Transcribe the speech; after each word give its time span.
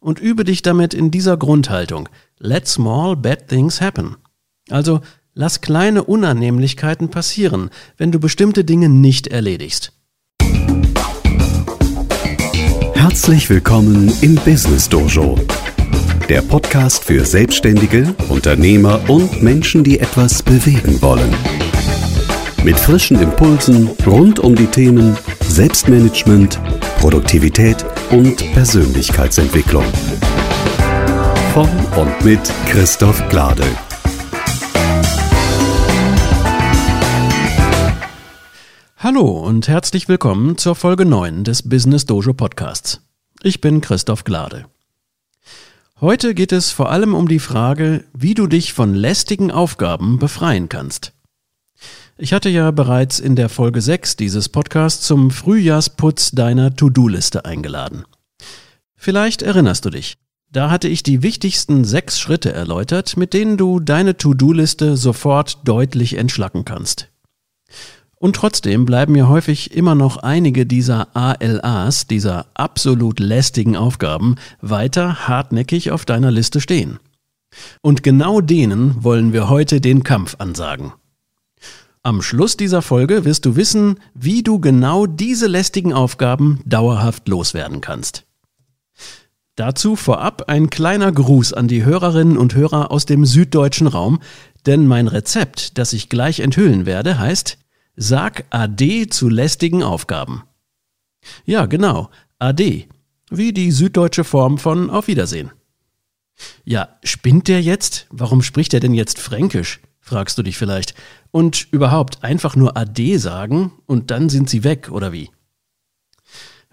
und 0.00 0.20
übe 0.20 0.44
dich 0.44 0.62
damit 0.62 0.94
in 0.94 1.10
dieser 1.10 1.36
Grundhaltung. 1.36 2.08
Let 2.38 2.66
small 2.68 3.16
bad 3.16 3.48
things 3.48 3.80
happen. 3.80 4.16
Also 4.70 5.00
lass 5.34 5.60
kleine 5.60 6.04
Unannehmlichkeiten 6.04 7.10
passieren, 7.10 7.70
wenn 7.96 8.12
du 8.12 8.18
bestimmte 8.18 8.64
Dinge 8.64 8.88
nicht 8.88 9.26
erledigst. 9.28 9.92
Herzlich 12.94 13.48
willkommen 13.48 14.12
im 14.20 14.34
Business 14.36 14.88
Dojo, 14.88 15.38
der 16.28 16.42
Podcast 16.42 17.04
für 17.04 17.24
Selbstständige, 17.24 18.14
Unternehmer 18.28 19.00
und 19.08 19.42
Menschen, 19.42 19.82
die 19.82 19.98
etwas 19.98 20.42
bewegen 20.42 21.00
wollen. 21.00 21.34
Mit 22.64 22.78
frischen 22.78 23.20
Impulsen 23.20 23.88
rund 24.06 24.40
um 24.40 24.54
die 24.54 24.66
Themen 24.66 25.16
Selbstmanagement, 25.58 26.60
Produktivität 27.00 27.84
und 28.12 28.36
Persönlichkeitsentwicklung. 28.52 29.82
Von 31.52 31.68
und 31.96 32.24
mit 32.24 32.40
Christoph 32.66 33.28
Glade. 33.28 33.64
Hallo 38.98 39.26
und 39.26 39.66
herzlich 39.66 40.08
willkommen 40.08 40.56
zur 40.58 40.76
Folge 40.76 41.04
9 41.04 41.42
des 41.42 41.68
Business 41.68 42.06
Dojo 42.06 42.34
Podcasts. 42.34 43.00
Ich 43.42 43.60
bin 43.60 43.80
Christoph 43.80 44.22
Glade. 44.22 44.66
Heute 46.00 46.34
geht 46.34 46.52
es 46.52 46.70
vor 46.70 46.92
allem 46.92 47.16
um 47.16 47.26
die 47.26 47.40
Frage, 47.40 48.04
wie 48.12 48.34
du 48.34 48.46
dich 48.46 48.74
von 48.74 48.94
lästigen 48.94 49.50
Aufgaben 49.50 50.20
befreien 50.20 50.68
kannst. 50.68 51.17
Ich 52.20 52.32
hatte 52.32 52.48
ja 52.48 52.72
bereits 52.72 53.20
in 53.20 53.36
der 53.36 53.48
Folge 53.48 53.80
6 53.80 54.16
dieses 54.16 54.48
Podcasts 54.48 55.06
zum 55.06 55.30
Frühjahrsputz 55.30 56.32
deiner 56.32 56.74
To-Do-Liste 56.74 57.44
eingeladen. 57.44 58.02
Vielleicht 58.96 59.42
erinnerst 59.42 59.84
du 59.84 59.90
dich. 59.90 60.16
Da 60.50 60.68
hatte 60.68 60.88
ich 60.88 61.04
die 61.04 61.22
wichtigsten 61.22 61.84
sechs 61.84 62.18
Schritte 62.18 62.52
erläutert, 62.52 63.16
mit 63.16 63.34
denen 63.34 63.56
du 63.56 63.78
deine 63.78 64.16
To-Do-Liste 64.16 64.96
sofort 64.96 65.58
deutlich 65.62 66.14
entschlacken 66.14 66.64
kannst. 66.64 67.08
Und 68.16 68.34
trotzdem 68.34 68.84
bleiben 68.84 69.12
mir 69.12 69.28
häufig 69.28 69.76
immer 69.76 69.94
noch 69.94 70.16
einige 70.16 70.66
dieser 70.66 71.14
ALAs, 71.16 72.08
dieser 72.08 72.46
absolut 72.54 73.20
lästigen 73.20 73.76
Aufgaben, 73.76 74.34
weiter 74.60 75.28
hartnäckig 75.28 75.92
auf 75.92 76.04
deiner 76.04 76.32
Liste 76.32 76.60
stehen. 76.60 76.98
Und 77.80 78.02
genau 78.02 78.40
denen 78.40 79.04
wollen 79.04 79.32
wir 79.32 79.48
heute 79.48 79.80
den 79.80 80.02
Kampf 80.02 80.34
ansagen. 80.40 80.92
Am 82.08 82.22
Schluss 82.22 82.56
dieser 82.56 82.80
Folge 82.80 83.26
wirst 83.26 83.44
du 83.44 83.54
wissen, 83.54 84.00
wie 84.14 84.42
du 84.42 84.60
genau 84.60 85.04
diese 85.04 85.46
lästigen 85.46 85.92
Aufgaben 85.92 86.62
dauerhaft 86.64 87.28
loswerden 87.28 87.82
kannst. 87.82 88.24
Dazu 89.56 89.94
vorab 89.94 90.48
ein 90.48 90.70
kleiner 90.70 91.12
Gruß 91.12 91.52
an 91.52 91.68
die 91.68 91.84
Hörerinnen 91.84 92.38
und 92.38 92.54
Hörer 92.54 92.90
aus 92.90 93.04
dem 93.04 93.26
süddeutschen 93.26 93.86
Raum, 93.86 94.20
denn 94.64 94.86
mein 94.86 95.06
Rezept, 95.06 95.76
das 95.76 95.92
ich 95.92 96.08
gleich 96.08 96.40
enthüllen 96.40 96.86
werde, 96.86 97.18
heißt 97.18 97.58
Sag 97.94 98.46
AD 98.48 99.08
zu 99.10 99.28
lästigen 99.28 99.82
Aufgaben. 99.82 100.44
Ja, 101.44 101.66
genau, 101.66 102.08
AD, 102.38 102.88
wie 103.28 103.52
die 103.52 103.70
süddeutsche 103.70 104.24
Form 104.24 104.56
von 104.56 104.88
Auf 104.88 105.08
Wiedersehen. 105.08 105.50
Ja, 106.64 106.88
spinnt 107.04 107.48
der 107.48 107.60
jetzt? 107.60 108.06
Warum 108.08 108.40
spricht 108.40 108.72
er 108.72 108.80
denn 108.80 108.94
jetzt 108.94 109.18
Fränkisch? 109.18 109.80
fragst 110.08 110.38
du 110.38 110.42
dich 110.42 110.56
vielleicht. 110.56 110.94
Und 111.30 111.68
überhaupt 111.70 112.24
einfach 112.24 112.56
nur 112.56 112.76
AD 112.76 113.18
sagen 113.18 113.72
und 113.86 114.10
dann 114.10 114.28
sind 114.28 114.48
sie 114.48 114.64
weg, 114.64 114.90
oder 114.90 115.12
wie? 115.12 115.30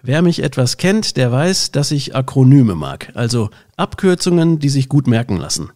Wer 0.02 0.22
mich 0.22 0.44
etwas 0.44 0.78
kennt, 0.78 1.17
der 1.17 1.31
weiß, 1.31 1.72
dass 1.72 1.92
ich 1.92 2.16
Akronyme 2.16 2.76
mag, 2.76 3.11
also 3.16 3.50
Abkürzungen, 3.76 4.59
die 4.59 4.70
sich 4.70 4.88
gut 4.88 5.08
merken 5.08 5.38
lassen. 5.38 5.72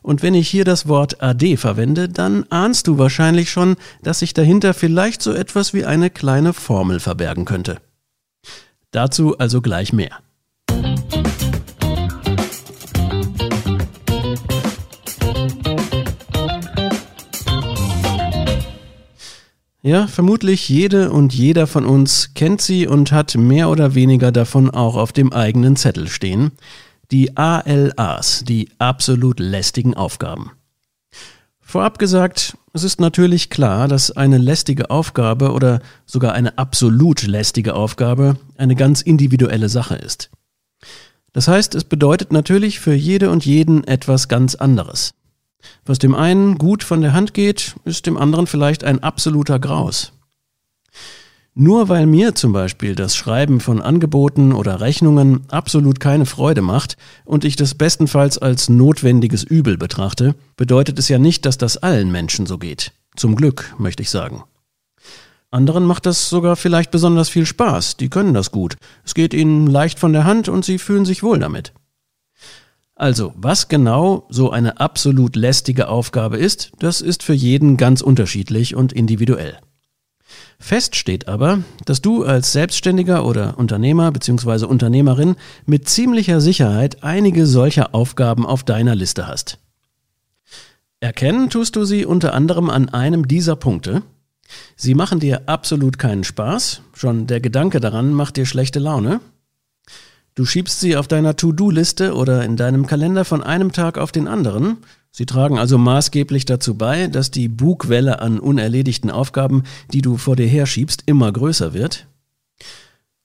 Und 0.00 0.22
wenn 0.22 0.34
ich 0.34 0.48
hier 0.48 0.64
das 0.64 0.86
Wort 0.86 1.22
AD 1.22 1.56
verwende, 1.56 2.08
dann 2.08 2.44
ahnst 2.50 2.86
du 2.86 2.98
wahrscheinlich 2.98 3.50
schon, 3.50 3.76
dass 4.02 4.20
sich 4.20 4.32
dahinter 4.32 4.74
vielleicht 4.74 5.22
so 5.22 5.32
etwas 5.32 5.74
wie 5.74 5.84
eine 5.84 6.08
kleine 6.08 6.52
Formel 6.52 7.00
verbergen 7.00 7.44
könnte. 7.44 7.78
Dazu 8.92 9.36
also 9.38 9.60
gleich 9.60 9.92
mehr. 9.92 10.20
Ja, 19.86 20.06
vermutlich 20.06 20.68
jede 20.68 21.10
und 21.12 21.34
jeder 21.34 21.66
von 21.66 21.84
uns 21.84 22.30
kennt 22.34 22.62
sie 22.62 22.86
und 22.86 23.12
hat 23.12 23.34
mehr 23.36 23.68
oder 23.68 23.94
weniger 23.94 24.32
davon 24.32 24.70
auch 24.70 24.96
auf 24.96 25.12
dem 25.12 25.32
eigenen 25.32 25.76
Zettel 25.76 26.08
stehen 26.08 26.52
die 27.10 27.36
ALAs, 27.36 28.44
die 28.44 28.70
absolut 28.78 29.40
lästigen 29.40 29.94
Aufgaben. 29.94 30.50
Vorab 31.60 31.98
gesagt, 31.98 32.56
es 32.72 32.82
ist 32.82 33.00
natürlich 33.00 33.50
klar, 33.50 33.88
dass 33.88 34.10
eine 34.10 34.38
lästige 34.38 34.90
Aufgabe 34.90 35.52
oder 35.52 35.80
sogar 36.06 36.32
eine 36.32 36.58
absolut 36.58 37.22
lästige 37.22 37.74
Aufgabe 37.74 38.36
eine 38.56 38.74
ganz 38.74 39.00
individuelle 39.00 39.68
Sache 39.68 39.96
ist. 39.96 40.30
Das 41.32 41.48
heißt, 41.48 41.74
es 41.74 41.84
bedeutet 41.84 42.32
natürlich 42.32 42.80
für 42.80 42.94
jede 42.94 43.30
und 43.30 43.44
jeden 43.44 43.84
etwas 43.84 44.28
ganz 44.28 44.54
anderes. 44.54 45.14
Was 45.84 45.98
dem 45.98 46.14
einen 46.14 46.58
gut 46.58 46.84
von 46.84 47.00
der 47.00 47.12
Hand 47.12 47.34
geht, 47.34 47.74
ist 47.84 48.06
dem 48.06 48.16
anderen 48.16 48.46
vielleicht 48.46 48.84
ein 48.84 49.02
absoluter 49.02 49.58
Graus. 49.58 50.12
Nur 51.56 51.88
weil 51.88 52.06
mir 52.06 52.34
zum 52.34 52.52
Beispiel 52.52 52.96
das 52.96 53.14
Schreiben 53.14 53.60
von 53.60 53.80
Angeboten 53.80 54.52
oder 54.52 54.80
Rechnungen 54.80 55.42
absolut 55.48 56.00
keine 56.00 56.26
Freude 56.26 56.62
macht 56.62 56.96
und 57.24 57.44
ich 57.44 57.54
das 57.54 57.76
bestenfalls 57.76 58.38
als 58.38 58.68
notwendiges 58.68 59.44
Übel 59.44 59.78
betrachte, 59.78 60.34
bedeutet 60.56 60.98
es 60.98 61.08
ja 61.08 61.18
nicht, 61.20 61.46
dass 61.46 61.56
das 61.56 61.76
allen 61.76 62.10
Menschen 62.10 62.46
so 62.46 62.58
geht. 62.58 62.92
Zum 63.14 63.36
Glück, 63.36 63.72
möchte 63.78 64.02
ich 64.02 64.10
sagen. 64.10 64.42
Anderen 65.52 65.84
macht 65.84 66.06
das 66.06 66.28
sogar 66.28 66.56
vielleicht 66.56 66.90
besonders 66.90 67.28
viel 67.28 67.46
Spaß, 67.46 67.96
die 67.96 68.08
können 68.08 68.34
das 68.34 68.50
gut. 68.50 68.76
Es 69.04 69.14
geht 69.14 69.32
ihnen 69.32 69.68
leicht 69.68 70.00
von 70.00 70.12
der 70.12 70.24
Hand 70.24 70.48
und 70.48 70.64
sie 70.64 70.78
fühlen 70.78 71.04
sich 71.04 71.22
wohl 71.22 71.38
damit. 71.38 71.72
Also, 72.96 73.32
was 73.36 73.68
genau 73.68 74.26
so 74.28 74.50
eine 74.50 74.78
absolut 74.78 75.34
lästige 75.34 75.88
Aufgabe 75.88 76.36
ist, 76.38 76.70
das 76.78 77.00
ist 77.00 77.22
für 77.22 77.32
jeden 77.34 77.76
ganz 77.76 78.00
unterschiedlich 78.00 78.76
und 78.76 78.92
individuell. 78.92 79.58
Fest 80.60 80.94
steht 80.94 81.26
aber, 81.26 81.58
dass 81.84 82.00
du 82.00 82.24
als 82.24 82.52
Selbstständiger 82.52 83.26
oder 83.26 83.58
Unternehmer 83.58 84.12
bzw. 84.12 84.66
Unternehmerin 84.66 85.36
mit 85.66 85.88
ziemlicher 85.88 86.40
Sicherheit 86.40 87.02
einige 87.02 87.46
solcher 87.46 87.94
Aufgaben 87.94 88.46
auf 88.46 88.62
deiner 88.62 88.94
Liste 88.94 89.26
hast. 89.26 89.58
Erkennen 91.00 91.50
tust 91.50 91.76
du 91.76 91.84
sie 91.84 92.06
unter 92.06 92.32
anderem 92.32 92.70
an 92.70 92.88
einem 92.88 93.28
dieser 93.28 93.56
Punkte. 93.56 94.02
Sie 94.76 94.94
machen 94.94 95.20
dir 95.20 95.48
absolut 95.48 95.98
keinen 95.98 96.24
Spaß, 96.24 96.82
schon 96.94 97.26
der 97.26 97.40
Gedanke 97.40 97.80
daran 97.80 98.12
macht 98.12 98.36
dir 98.36 98.46
schlechte 98.46 98.78
Laune. 98.78 99.20
Du 100.34 100.44
schiebst 100.44 100.80
sie 100.80 100.96
auf 100.96 101.06
deiner 101.06 101.36
To-Do-Liste 101.36 102.14
oder 102.14 102.44
in 102.44 102.56
deinem 102.56 102.86
Kalender 102.86 103.24
von 103.24 103.42
einem 103.42 103.72
Tag 103.72 103.98
auf 103.98 104.12
den 104.12 104.26
anderen, 104.28 104.78
Sie 105.16 105.26
tragen 105.26 105.60
also 105.60 105.78
maßgeblich 105.78 106.44
dazu 106.44 106.74
bei, 106.74 107.06
dass 107.06 107.30
die 107.30 107.46
Bugwelle 107.46 108.20
an 108.20 108.40
unerledigten 108.40 109.12
Aufgaben, 109.12 109.62
die 109.92 110.02
du 110.02 110.16
vor 110.16 110.34
dir 110.34 110.48
herschiebst, 110.48 111.04
immer 111.06 111.30
größer 111.30 111.72
wird. 111.72 112.08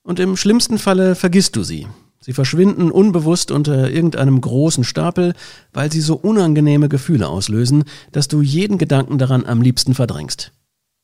Und 0.03 0.19
im 0.19 0.37
schlimmsten 0.37 0.77
Falle 0.77 1.15
vergisst 1.15 1.55
du 1.55 1.63
sie. 1.63 1.87
Sie 2.19 2.33
verschwinden 2.33 2.91
unbewusst 2.91 3.49
unter 3.49 3.89
irgendeinem 3.89 4.39
großen 4.39 4.83
Stapel, 4.83 5.33
weil 5.73 5.91
sie 5.91 6.01
so 6.01 6.15
unangenehme 6.15 6.89
Gefühle 6.89 7.27
auslösen, 7.27 7.85
dass 8.11 8.27
du 8.27 8.43
jeden 8.43 8.77
Gedanken 8.77 9.17
daran 9.17 9.47
am 9.47 9.63
liebsten 9.63 9.95
verdrängst. 9.95 10.51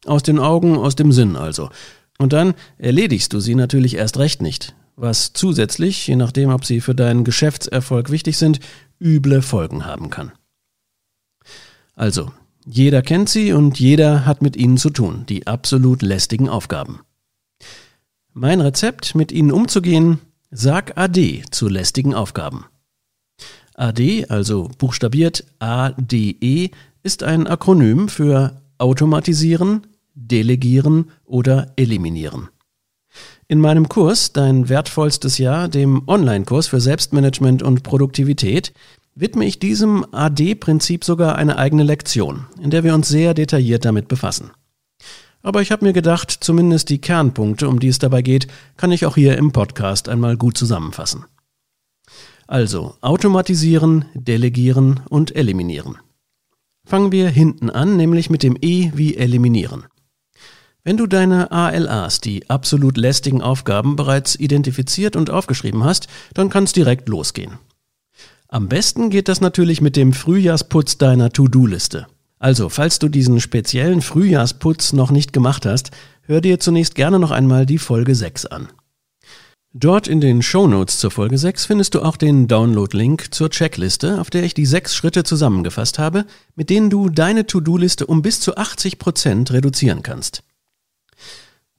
Aus 0.05 0.21
den 0.21 0.37
Augen, 0.37 0.77
aus 0.77 0.95
dem 0.95 1.11
Sinn 1.11 1.35
also. 1.35 1.71
Und 2.19 2.31
dann 2.31 2.53
erledigst 2.77 3.33
du 3.33 3.39
sie 3.39 3.55
natürlich 3.55 3.95
erst 3.95 4.19
recht 4.19 4.43
nicht, 4.43 4.75
was 4.95 5.33
zusätzlich, 5.33 6.07
je 6.07 6.15
nachdem, 6.15 6.49
ob 6.49 6.65
sie 6.65 6.81
für 6.81 6.95
deinen 6.95 7.23
Geschäftserfolg 7.23 8.09
wichtig 8.09 8.37
sind, 8.37 8.59
üble 8.99 9.41
Folgen 9.41 9.85
haben 9.85 10.09
kann. 10.09 10.31
Also, 11.95 12.31
jeder 12.65 13.01
kennt 13.01 13.29
sie 13.29 13.53
und 13.53 13.79
jeder 13.79 14.25
hat 14.25 14.41
mit 14.41 14.55
ihnen 14.55 14.77
zu 14.77 14.89
tun, 14.89 15.25
die 15.27 15.47
absolut 15.47 16.01
lästigen 16.01 16.49
Aufgaben. 16.49 17.01
Mein 18.33 18.59
Rezept, 18.59 19.15
mit 19.15 19.31
ihnen 19.31 19.51
umzugehen, 19.51 20.19
sag 20.49 20.97
AD 20.97 21.43
zu 21.51 21.67
lästigen 21.67 22.13
Aufgaben. 22.13 22.65
AD, 23.75 24.25
also 24.29 24.71
buchstabiert 24.77 25.45
ADE, 25.59 26.71
ist 27.03 27.23
ein 27.23 27.47
Akronym 27.47 28.09
für 28.09 28.61
automatisieren, 28.77 29.87
delegieren 30.15 31.11
oder 31.25 31.73
eliminieren. 31.75 32.49
In 33.47 33.59
meinem 33.59 33.89
Kurs 33.89 34.33
Dein 34.33 34.69
wertvollstes 34.69 35.37
Jahr, 35.37 35.67
dem 35.67 36.07
Online-Kurs 36.07 36.65
für 36.67 36.81
Selbstmanagement 36.81 37.61
und 37.61 37.83
Produktivität, 37.83 38.73
widme 39.13 39.45
ich 39.45 39.59
diesem 39.59 40.03
AD-Prinzip 40.11 41.05
sogar 41.05 41.35
eine 41.35 41.59
eigene 41.59 41.83
Lektion, 41.83 42.47
in 42.59 42.71
der 42.71 42.83
wir 42.83 42.95
uns 42.95 43.07
sehr 43.07 43.35
detailliert 43.35 43.85
damit 43.85 44.07
befassen. 44.07 44.49
Aber 45.43 45.61
ich 45.61 45.71
habe 45.71 45.85
mir 45.85 45.93
gedacht, 45.93 46.31
zumindest 46.31 46.89
die 46.89 46.97
Kernpunkte, 46.97 47.69
um 47.69 47.79
die 47.79 47.89
es 47.89 47.99
dabei 47.99 48.23
geht, 48.23 48.47
kann 48.77 48.91
ich 48.91 49.05
auch 49.05 49.13
hier 49.13 49.37
im 49.37 49.51
Podcast 49.51 50.09
einmal 50.09 50.37
gut 50.37 50.57
zusammenfassen. 50.57 51.25
Also 52.47 52.95
automatisieren, 53.01 54.05
delegieren 54.15 55.01
und 55.07 55.35
eliminieren. 55.35 55.97
Fangen 56.83 57.11
wir 57.11 57.29
hinten 57.29 57.69
an, 57.69 57.95
nämlich 57.95 58.31
mit 58.31 58.41
dem 58.41 58.57
E 58.59 58.91
wie 58.95 59.17
eliminieren. 59.17 59.85
Wenn 60.87 60.97
du 60.97 61.07
deine 61.07 61.51
ALAs, 61.51 62.21
die 62.21 62.47
absolut 62.47 62.95
lästigen 62.95 63.41
Aufgaben, 63.41 63.95
bereits 63.95 64.35
identifiziert 64.35 65.15
und 65.15 65.31
aufgeschrieben 65.31 65.83
hast, 65.83 66.05
dann 66.35 66.51
kann 66.51 66.65
es 66.65 66.73
direkt 66.73 67.09
losgehen. 67.09 67.57
Am 68.49 68.69
besten 68.69 69.09
geht 69.09 69.27
das 69.27 69.41
natürlich 69.41 69.81
mit 69.81 69.95
dem 69.95 70.13
Frühjahrsputz 70.13 70.99
deiner 70.99 71.31
To-Do-Liste. 71.31 72.05
Also, 72.37 72.69
falls 72.69 72.99
du 72.99 73.09
diesen 73.09 73.41
speziellen 73.41 74.03
Frühjahrsputz 74.03 74.93
noch 74.93 75.09
nicht 75.09 75.33
gemacht 75.33 75.65
hast, 75.65 75.89
hör 76.21 76.39
dir 76.39 76.59
zunächst 76.59 76.93
gerne 76.93 77.17
noch 77.17 77.31
einmal 77.31 77.65
die 77.65 77.79
Folge 77.79 78.13
6 78.13 78.45
an. 78.45 78.67
Dort 79.73 80.07
in 80.07 80.21
den 80.21 80.43
Shownotes 80.43 80.99
zur 80.99 81.09
Folge 81.09 81.39
6 81.39 81.65
findest 81.65 81.95
du 81.95 82.03
auch 82.03 82.15
den 82.15 82.47
Download-Link 82.47 83.33
zur 83.33 83.49
Checkliste, 83.49 84.21
auf 84.21 84.29
der 84.29 84.43
ich 84.43 84.53
die 84.53 84.67
sechs 84.67 84.95
Schritte 84.95 85.23
zusammengefasst 85.23 85.97
habe, 85.97 86.25
mit 86.55 86.69
denen 86.69 86.91
du 86.91 87.09
deine 87.09 87.47
To-Do-Liste 87.47 88.05
um 88.05 88.21
bis 88.21 88.39
zu 88.39 88.55
80 88.55 88.99
Prozent 88.99 89.51
reduzieren 89.51 90.03
kannst. 90.03 90.43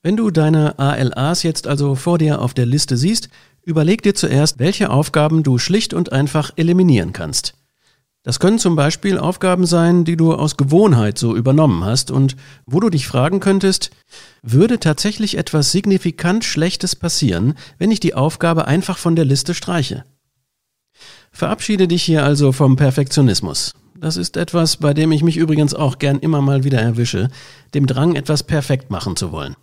Wenn 0.06 0.16
du 0.16 0.30
deine 0.30 0.78
ALAs 0.78 1.42
jetzt 1.42 1.66
also 1.66 1.96
vor 1.96 2.18
dir 2.18 2.40
auf 2.40 2.54
der 2.54 2.64
Liste 2.64 2.96
siehst, 2.96 3.28
überleg 3.64 4.02
dir 4.02 4.14
zuerst, 4.14 4.60
welche 4.60 4.90
Aufgaben 4.90 5.42
du 5.42 5.58
schlicht 5.58 5.94
und 5.94 6.12
einfach 6.12 6.52
eliminieren 6.54 7.12
kannst. 7.12 7.54
Das 8.22 8.38
können 8.38 8.60
zum 8.60 8.76
Beispiel 8.76 9.18
Aufgaben 9.18 9.66
sein, 9.66 10.04
die 10.04 10.16
du 10.16 10.32
aus 10.32 10.56
Gewohnheit 10.56 11.18
so 11.18 11.34
übernommen 11.34 11.84
hast 11.84 12.12
und 12.12 12.36
wo 12.66 12.78
du 12.78 12.88
dich 12.88 13.08
fragen 13.08 13.40
könntest, 13.40 13.90
würde 14.42 14.78
tatsächlich 14.78 15.38
etwas 15.38 15.72
signifikant 15.72 16.44
Schlechtes 16.44 16.94
passieren, 16.94 17.54
wenn 17.78 17.90
ich 17.90 17.98
die 17.98 18.14
Aufgabe 18.14 18.68
einfach 18.68 18.98
von 18.98 19.16
der 19.16 19.24
Liste 19.24 19.54
streiche? 19.54 20.04
Verabschiede 21.32 21.88
dich 21.88 22.04
hier 22.04 22.22
also 22.22 22.52
vom 22.52 22.76
Perfektionismus. 22.76 23.74
Das 23.98 24.16
ist 24.16 24.36
etwas, 24.36 24.76
bei 24.76 24.94
dem 24.94 25.10
ich 25.10 25.24
mich 25.24 25.36
übrigens 25.36 25.74
auch 25.74 25.98
gern 25.98 26.20
immer 26.20 26.42
mal 26.42 26.62
wieder 26.62 26.80
erwische, 26.80 27.28
dem 27.74 27.88
Drang, 27.88 28.14
etwas 28.14 28.44
perfekt 28.44 28.88
machen 28.88 29.16
zu 29.16 29.32
wollen. 29.32 29.56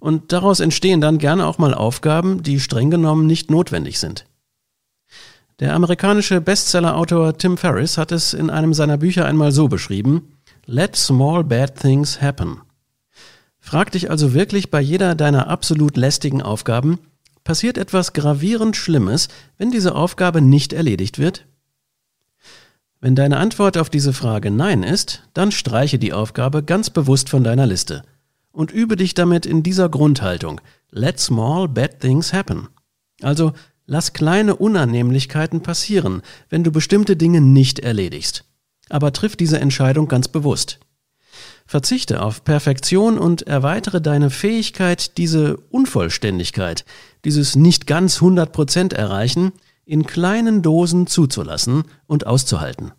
Und 0.00 0.32
daraus 0.32 0.60
entstehen 0.60 1.00
dann 1.00 1.18
gerne 1.18 1.46
auch 1.46 1.58
mal 1.58 1.74
Aufgaben, 1.74 2.42
die 2.42 2.58
streng 2.58 2.90
genommen 2.90 3.26
nicht 3.26 3.50
notwendig 3.50 4.00
sind. 4.00 4.26
Der 5.60 5.74
amerikanische 5.74 6.40
Bestsellerautor 6.40 7.36
Tim 7.36 7.58
Ferriss 7.58 7.98
hat 7.98 8.10
es 8.10 8.32
in 8.32 8.48
einem 8.48 8.72
seiner 8.72 8.96
Bücher 8.96 9.26
einmal 9.26 9.52
so 9.52 9.68
beschrieben, 9.68 10.32
Let 10.64 10.96
small 10.96 11.44
bad 11.44 11.78
things 11.78 12.22
happen. 12.22 12.62
Frag 13.58 13.92
dich 13.92 14.10
also 14.10 14.32
wirklich 14.32 14.70
bei 14.70 14.80
jeder 14.80 15.14
deiner 15.14 15.48
absolut 15.48 15.98
lästigen 15.98 16.40
Aufgaben, 16.40 16.98
passiert 17.44 17.76
etwas 17.76 18.14
gravierend 18.14 18.76
Schlimmes, 18.76 19.28
wenn 19.58 19.70
diese 19.70 19.94
Aufgabe 19.94 20.40
nicht 20.40 20.72
erledigt 20.72 21.18
wird? 21.18 21.44
Wenn 23.00 23.14
deine 23.14 23.36
Antwort 23.36 23.76
auf 23.76 23.90
diese 23.90 24.14
Frage 24.14 24.50
Nein 24.50 24.82
ist, 24.82 25.28
dann 25.34 25.52
streiche 25.52 25.98
die 25.98 26.14
Aufgabe 26.14 26.62
ganz 26.62 26.88
bewusst 26.88 27.28
von 27.28 27.44
deiner 27.44 27.66
Liste 27.66 28.02
und 28.52 28.72
übe 28.72 28.96
dich 28.96 29.14
damit 29.14 29.46
in 29.46 29.62
dieser 29.62 29.88
Grundhaltung. 29.88 30.60
Let 30.90 31.20
small 31.20 31.68
bad 31.68 32.00
things 32.00 32.32
happen. 32.32 32.68
Also 33.22 33.52
Lass 33.92 34.12
kleine 34.12 34.54
Unannehmlichkeiten 34.54 35.62
passieren, 35.62 36.22
wenn 36.48 36.62
du 36.62 36.70
bestimmte 36.70 37.16
Dinge 37.16 37.40
nicht 37.40 37.80
erledigst. 37.80 38.44
Aber 38.88 39.12
triff 39.12 39.34
diese 39.34 39.58
Entscheidung 39.58 40.06
ganz 40.06 40.28
bewusst. 40.28 40.78
Verzichte 41.66 42.22
auf 42.22 42.44
Perfektion 42.44 43.18
und 43.18 43.42
erweitere 43.48 44.00
deine 44.00 44.30
Fähigkeit, 44.30 45.18
diese 45.18 45.56
Unvollständigkeit, 45.70 46.84
dieses 47.24 47.56
nicht 47.56 47.88
ganz 47.88 48.18
100% 48.18 48.94
erreichen, 48.94 49.50
in 49.84 50.06
kleinen 50.06 50.62
Dosen 50.62 51.08
zuzulassen 51.08 51.82
und 52.06 52.28
auszuhalten. 52.28 52.92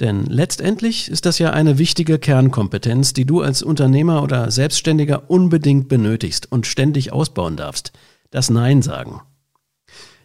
Denn 0.00 0.24
letztendlich 0.26 1.08
ist 1.08 1.24
das 1.24 1.38
ja 1.38 1.50
eine 1.50 1.78
wichtige 1.78 2.18
Kernkompetenz, 2.18 3.12
die 3.12 3.26
du 3.26 3.40
als 3.40 3.62
Unternehmer 3.62 4.22
oder 4.22 4.50
Selbstständiger 4.50 5.30
unbedingt 5.30 5.88
benötigst 5.88 6.50
und 6.50 6.66
ständig 6.66 7.12
ausbauen 7.12 7.56
darfst. 7.56 7.92
Das 8.30 8.50
Nein 8.50 8.82
sagen. 8.82 9.20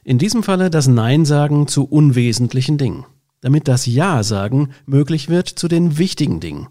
In 0.03 0.17
diesem 0.17 0.41
Falle 0.41 0.71
das 0.71 0.87
Nein 0.87 1.25
sagen 1.25 1.67
zu 1.67 1.85
unwesentlichen 1.85 2.79
Dingen, 2.79 3.05
damit 3.41 3.67
das 3.67 3.85
Ja 3.85 4.23
sagen 4.23 4.69
möglich 4.87 5.29
wird 5.29 5.47
zu 5.47 5.67
den 5.67 5.99
wichtigen 5.99 6.39
Dingen. 6.39 6.67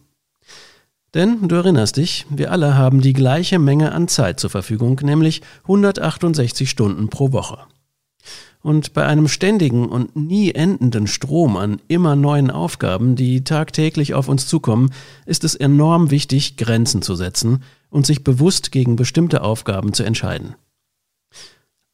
Denn 1.15 1.49
du 1.49 1.55
erinnerst 1.55 1.97
dich, 1.97 2.27
wir 2.29 2.53
alle 2.53 2.75
haben 2.75 3.01
die 3.01 3.13
gleiche 3.13 3.59
Menge 3.59 3.93
an 3.93 4.09
Zeit 4.09 4.41
zur 4.41 4.51
Verfügung, 4.51 5.01
nämlich 5.03 5.41
168 5.63 6.69
Stunden 6.69 7.09
pro 7.09 7.33
Woche. 7.33 7.59
Und 8.69 8.93
bei 8.93 9.07
einem 9.07 9.29
ständigen 9.29 9.89
und 9.89 10.15
nie 10.15 10.53
endenden 10.53 11.07
Strom 11.07 11.57
an 11.57 11.81
immer 11.89 12.17
neuen 12.17 12.51
Aufgaben, 12.51 13.17
die 13.17 13.43
tagtäglich 13.43 14.13
auf 14.13 14.29
uns 14.29 14.47
zukommen, 14.47 14.93
ist 15.25 15.43
es 15.45 15.55
enorm 15.55 16.11
wichtig, 16.11 16.59
Grenzen 16.59 17.01
zu 17.01 17.17
setzen 17.17 17.63
und 17.89 18.05
sich 18.05 18.25
bewusst 18.25 18.71
gegen 18.71 18.95
bestimmte 18.95 19.41
Aufgaben 19.41 19.95
zu 19.95 20.03
entscheiden. 20.03 20.55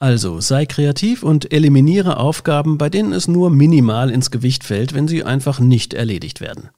Also 0.00 0.40
sei 0.40 0.66
kreativ 0.66 1.22
und 1.22 1.52
eliminiere 1.52 2.16
Aufgaben, 2.16 2.76
bei 2.76 2.90
denen 2.90 3.12
es 3.12 3.28
nur 3.28 3.50
minimal 3.50 4.10
ins 4.10 4.32
Gewicht 4.32 4.64
fällt, 4.64 4.94
wenn 4.94 5.06
sie 5.06 5.22
einfach 5.22 5.60
nicht 5.60 5.94
erledigt 5.94 6.40
werden. 6.40 6.70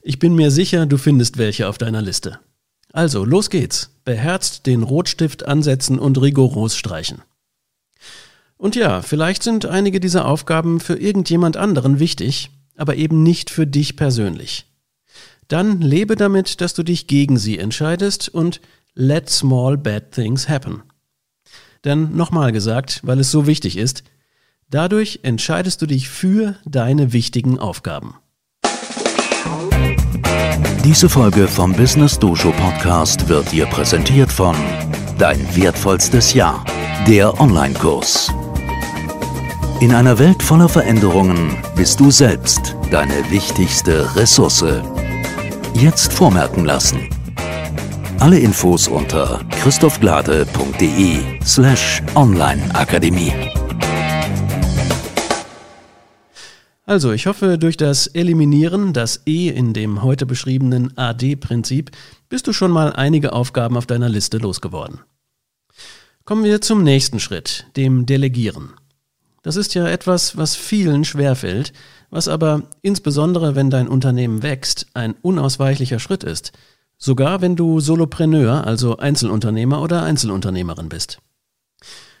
Ich 0.00 0.18
bin 0.18 0.34
mir 0.34 0.50
sicher, 0.50 0.86
du 0.86 0.96
findest 0.96 1.36
welche 1.36 1.68
auf 1.68 1.76
deiner 1.76 2.00
Liste. 2.00 2.38
Also, 2.94 3.26
los 3.26 3.50
geht's. 3.50 3.90
Beherzt 4.06 4.64
den 4.64 4.82
Rotstift 4.82 5.44
ansetzen 5.46 5.98
und 5.98 6.18
rigoros 6.18 6.78
streichen. 6.78 7.20
Und 8.58 8.74
ja, 8.76 9.02
vielleicht 9.02 9.42
sind 9.42 9.66
einige 9.66 10.00
dieser 10.00 10.26
Aufgaben 10.26 10.80
für 10.80 10.96
irgendjemand 10.96 11.56
anderen 11.56 11.98
wichtig, 11.98 12.50
aber 12.76 12.96
eben 12.96 13.22
nicht 13.22 13.50
für 13.50 13.66
dich 13.66 13.96
persönlich. 13.96 14.66
Dann 15.48 15.80
lebe 15.80 16.16
damit, 16.16 16.60
dass 16.60 16.74
du 16.74 16.82
dich 16.82 17.06
gegen 17.06 17.38
sie 17.38 17.58
entscheidest 17.58 18.28
und 18.28 18.60
let 18.94 19.28
small 19.30 19.76
bad 19.76 20.10
things 20.10 20.48
happen. 20.48 20.82
Denn 21.84 22.16
nochmal 22.16 22.50
gesagt, 22.50 23.00
weil 23.04 23.20
es 23.20 23.30
so 23.30 23.46
wichtig 23.46 23.76
ist, 23.76 24.02
dadurch 24.70 25.20
entscheidest 25.22 25.80
du 25.82 25.86
dich 25.86 26.08
für 26.08 26.56
deine 26.64 27.12
wichtigen 27.12 27.58
Aufgaben. 27.58 28.14
Diese 30.82 31.08
Folge 31.08 31.46
vom 31.48 31.72
Business 31.72 32.18
Dojo 32.18 32.52
Podcast 32.52 33.28
wird 33.28 33.52
dir 33.52 33.66
präsentiert 33.66 34.32
von 34.32 34.56
Dein 35.18 35.56
wertvollstes 35.56 36.34
Jahr, 36.34 36.64
der 37.06 37.40
Online-Kurs. 37.40 38.32
In 39.78 39.92
einer 39.92 40.18
Welt 40.18 40.42
voller 40.42 40.70
Veränderungen 40.70 41.54
bist 41.76 42.00
du 42.00 42.10
selbst 42.10 42.74
deine 42.90 43.30
wichtigste 43.30 44.16
Ressource. 44.16 44.64
Jetzt 45.74 46.14
vormerken 46.14 46.64
lassen. 46.64 47.10
Alle 48.18 48.38
Infos 48.38 48.88
unter 48.88 49.44
christophglade.de 49.50 51.18
slash 51.44 52.02
onlineakademie. 52.14 53.34
Also, 56.86 57.12
ich 57.12 57.26
hoffe, 57.26 57.58
durch 57.58 57.76
das 57.76 58.06
Eliminieren, 58.06 58.94
das 58.94 59.26
E 59.26 59.50
in 59.50 59.74
dem 59.74 60.02
heute 60.02 60.24
beschriebenen 60.24 60.96
AD-Prinzip, 60.96 61.90
bist 62.30 62.46
du 62.46 62.54
schon 62.54 62.70
mal 62.70 62.94
einige 62.94 63.34
Aufgaben 63.34 63.76
auf 63.76 63.84
deiner 63.84 64.08
Liste 64.08 64.38
losgeworden. 64.38 65.00
Kommen 66.24 66.44
wir 66.44 66.62
zum 66.62 66.82
nächsten 66.82 67.20
Schritt, 67.20 67.66
dem 67.76 68.06
Delegieren. 68.06 68.70
Das 69.46 69.54
ist 69.54 69.74
ja 69.74 69.86
etwas, 69.86 70.36
was 70.36 70.56
vielen 70.56 71.04
schwerfällt, 71.04 71.72
was 72.10 72.26
aber 72.26 72.64
insbesondere, 72.82 73.54
wenn 73.54 73.70
dein 73.70 73.86
Unternehmen 73.86 74.42
wächst, 74.42 74.86
ein 74.94 75.14
unausweichlicher 75.22 76.00
Schritt 76.00 76.24
ist– 76.24 76.52
Sogar 76.98 77.42
wenn 77.42 77.56
du 77.56 77.80
Solopreneur, 77.80 78.66
also 78.66 78.96
Einzelunternehmer 78.96 79.82
oder 79.82 80.02
Einzelunternehmerin 80.02 80.88
bist. 80.88 81.18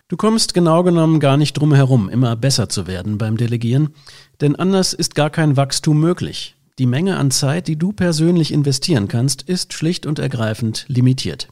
Du 0.08 0.16
kommst 0.16 0.54
genau 0.54 0.82
genommen 0.82 1.18
gar 1.18 1.36
nicht 1.36 1.54
drum 1.54 1.72
herum, 1.74 2.08
immer 2.08 2.36
besser 2.36 2.68
zu 2.68 2.86
werden 2.86 3.18
beim 3.18 3.36
Delegieren, 3.36 3.94
denn 4.40 4.54
anders 4.54 4.92
ist 4.92 5.14
gar 5.14 5.30
kein 5.30 5.56
Wachstum 5.56 5.98
möglich. 5.98 6.54
Die 6.78 6.86
Menge 6.86 7.16
an 7.16 7.30
Zeit, 7.30 7.68
die 7.68 7.76
du 7.76 7.92
persönlich 7.92 8.52
investieren 8.52 9.08
kannst, 9.08 9.42
ist 9.42 9.72
schlicht 9.72 10.04
und 10.04 10.18
ergreifend 10.18 10.84
limitiert. 10.88 11.48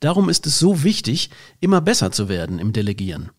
Darum 0.00 0.28
ist 0.28 0.46
es 0.46 0.58
so 0.58 0.82
wichtig, 0.82 1.30
immer 1.60 1.80
besser 1.80 2.10
zu 2.10 2.28
werden 2.28 2.58
im 2.58 2.72
Delegieren. 2.72 3.30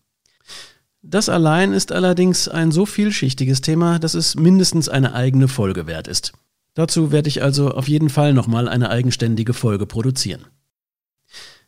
Das 1.10 1.30
allein 1.30 1.72
ist 1.72 1.90
allerdings 1.90 2.48
ein 2.48 2.70
so 2.70 2.84
vielschichtiges 2.84 3.62
Thema, 3.62 3.98
dass 3.98 4.12
es 4.12 4.34
mindestens 4.34 4.90
eine 4.90 5.14
eigene 5.14 5.48
Folge 5.48 5.86
wert 5.86 6.06
ist. 6.06 6.34
Dazu 6.74 7.10
werde 7.10 7.28
ich 7.28 7.42
also 7.42 7.70
auf 7.70 7.88
jeden 7.88 8.10
Fall 8.10 8.34
nochmal 8.34 8.68
eine 8.68 8.90
eigenständige 8.90 9.54
Folge 9.54 9.86
produzieren. 9.86 10.44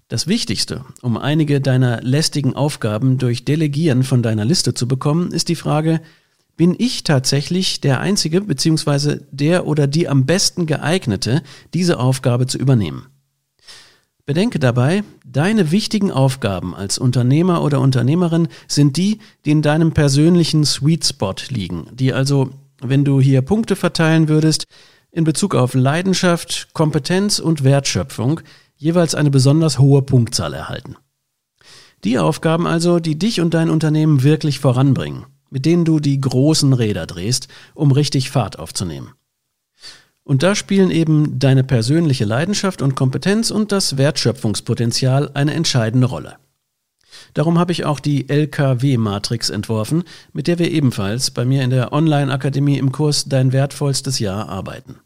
Das 0.08 0.26
Wichtigste, 0.26 0.84
um 1.00 1.16
einige 1.16 1.62
deiner 1.62 2.02
lästigen 2.02 2.54
Aufgaben 2.54 3.16
durch 3.16 3.46
Delegieren 3.46 4.02
von 4.02 4.22
deiner 4.22 4.44
Liste 4.44 4.74
zu 4.74 4.86
bekommen, 4.86 5.32
ist 5.32 5.48
die 5.48 5.56
Frage, 5.56 6.02
bin 6.58 6.76
ich 6.76 7.04
tatsächlich 7.04 7.80
der 7.80 8.00
Einzige 8.00 8.42
bzw. 8.42 9.20
der 9.30 9.66
oder 9.66 9.86
die 9.86 10.06
am 10.06 10.26
besten 10.26 10.66
geeignete, 10.66 11.42
diese 11.72 11.98
Aufgabe 11.98 12.46
zu 12.46 12.58
übernehmen? 12.58 13.06
Bedenke 14.30 14.60
dabei, 14.60 15.02
deine 15.26 15.72
wichtigen 15.72 16.12
Aufgaben 16.12 16.72
als 16.72 16.98
Unternehmer 16.98 17.64
oder 17.64 17.80
Unternehmerin 17.80 18.46
sind 18.68 18.96
die, 18.96 19.18
die 19.44 19.50
in 19.50 19.60
deinem 19.60 19.90
persönlichen 19.90 20.64
Sweet 20.64 21.04
Spot 21.04 21.34
liegen, 21.48 21.88
die 21.90 22.12
also, 22.12 22.50
wenn 22.80 23.04
du 23.04 23.20
hier 23.20 23.42
Punkte 23.42 23.74
verteilen 23.74 24.28
würdest, 24.28 24.66
in 25.10 25.24
Bezug 25.24 25.56
auf 25.56 25.74
Leidenschaft, 25.74 26.68
Kompetenz 26.74 27.40
und 27.40 27.64
Wertschöpfung 27.64 28.42
jeweils 28.76 29.16
eine 29.16 29.30
besonders 29.30 29.80
hohe 29.80 30.02
Punktzahl 30.02 30.54
erhalten. 30.54 30.94
Die 32.04 32.16
Aufgaben 32.16 32.68
also, 32.68 33.00
die 33.00 33.18
dich 33.18 33.40
und 33.40 33.52
dein 33.52 33.68
Unternehmen 33.68 34.22
wirklich 34.22 34.60
voranbringen, 34.60 35.26
mit 35.50 35.66
denen 35.66 35.84
du 35.84 35.98
die 35.98 36.20
großen 36.20 36.72
Räder 36.72 37.08
drehst, 37.08 37.48
um 37.74 37.90
richtig 37.90 38.30
Fahrt 38.30 38.60
aufzunehmen. 38.60 39.10
Und 40.30 40.44
da 40.44 40.54
spielen 40.54 40.92
eben 40.92 41.40
deine 41.40 41.64
persönliche 41.64 42.24
Leidenschaft 42.24 42.82
und 42.82 42.94
Kompetenz 42.94 43.50
und 43.50 43.72
das 43.72 43.96
Wertschöpfungspotenzial 43.96 45.32
eine 45.34 45.54
entscheidende 45.54 46.06
Rolle. 46.06 46.36
Darum 47.34 47.58
habe 47.58 47.72
ich 47.72 47.84
auch 47.84 47.98
die 47.98 48.28
LKW-Matrix 48.28 49.50
entworfen, 49.50 50.04
mit 50.32 50.46
der 50.46 50.60
wir 50.60 50.70
ebenfalls 50.70 51.32
bei 51.32 51.44
mir 51.44 51.64
in 51.64 51.70
der 51.70 51.92
Online-Akademie 51.92 52.78
im 52.78 52.92
Kurs 52.92 53.24
Dein 53.24 53.52
wertvollstes 53.52 54.20
Jahr 54.20 54.48
arbeiten. 54.48 55.00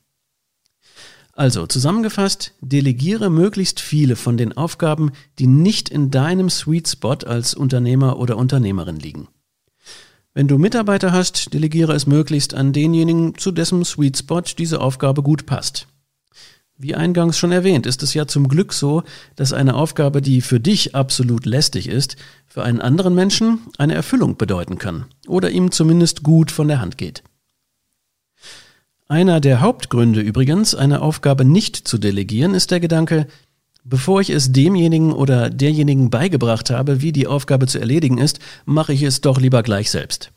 Also 1.33 1.67
zusammengefasst, 1.67 2.53
delegiere 2.61 3.31
möglichst 3.31 3.81
viele 3.81 4.17
von 4.17 4.37
den 4.37 4.55
Aufgaben, 4.55 5.13
die 5.39 5.47
nicht 5.47 5.89
in 5.89 6.11
deinem 6.11 6.51
Sweet 6.51 6.87
Spot 6.87 7.17
als 7.25 7.55
Unternehmer 7.55 8.19
oder 8.19 8.37
Unternehmerin 8.37 8.97
liegen. 8.97 9.29
Wenn 10.37 10.49
du 10.49 10.59
Mitarbeiter 10.59 11.13
hast, 11.13 11.55
delegiere 11.55 11.95
es 11.95 12.09
möglichst 12.09 12.55
an 12.55 12.73
denjenigen, 12.73 13.39
zu 13.39 13.53
dessen 13.53 13.85
Sweet 13.85 14.19
Spot 14.19 14.43
diese 14.59 14.81
Aufgabe 14.81 15.23
gut 15.23 15.47
passt. 15.47 15.87
Wie 16.77 16.97
eingangs 16.97 17.39
schon 17.39 17.53
erwähnt, 17.53 17.87
ist 17.87 18.03
es 18.03 18.15
ja 18.15 18.27
zum 18.27 18.49
Glück 18.49 18.73
so, 18.73 19.05
dass 19.37 19.53
eine 19.53 19.75
Aufgabe, 19.75 20.21
die 20.21 20.41
für 20.41 20.59
dich 20.59 20.97
absolut 20.97 21.47
lästig 21.47 21.89
ist, 21.89 22.17
für 22.49 22.65
einen 22.65 22.81
anderen 22.81 23.15
Menschen 23.15 23.61
eine 23.79 23.95
Erfüllung 23.95 24.37
bedeuten 24.37 24.77
kann 24.77 25.05
oder 25.29 25.51
ihm 25.51 25.71
zumindest 25.71 26.25
gut 26.25 26.51
von 26.51 26.67
der 26.67 26.81
Hand 26.81 26.99
geht. 26.99 27.23
Einer 29.07 29.39
der 29.39 29.61
Hauptgründe 29.61 30.21
übrigens, 30.21 30.75
eine 30.75 31.01
Aufgabe 31.01 31.45
nicht 31.45 31.77
zu 31.77 31.97
delegieren, 31.97 32.55
ist 32.55 32.73
der 32.73 32.81
Gedanke, 32.81 33.29
bevor 33.85 34.21
ich 34.21 34.31
es 34.31 34.53
demjenigen 34.53 35.13
oder 35.13 35.51
derjenigen 35.51 36.11
beigebracht 36.11 36.71
habe, 36.71 37.03
wie 37.03 37.13
die 37.13 37.27
Aufgabe 37.27 37.67
zu 37.67 37.79
erledigen 37.79 38.19
ist, 38.19 38.41
mache 38.65 38.93
ich 38.93 39.03
es 39.03 39.21
doch 39.21 39.41
lieber 39.41 39.63
gleich 39.63 39.91
selbst. 39.91 40.33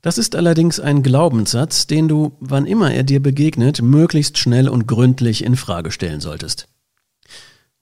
Das 0.00 0.18
ist 0.18 0.36
allerdings 0.36 0.80
ein 0.80 1.02
Glaubenssatz, 1.02 1.86
den 1.86 2.08
du, 2.08 2.36
wann 2.40 2.66
immer 2.66 2.92
er 2.92 3.04
dir 3.04 3.22
begegnet, 3.22 3.80
möglichst 3.80 4.36
schnell 4.36 4.68
und 4.68 4.86
gründlich 4.86 5.44
in 5.44 5.56
Frage 5.56 5.90
stellen 5.90 6.20
solltest. 6.20 6.66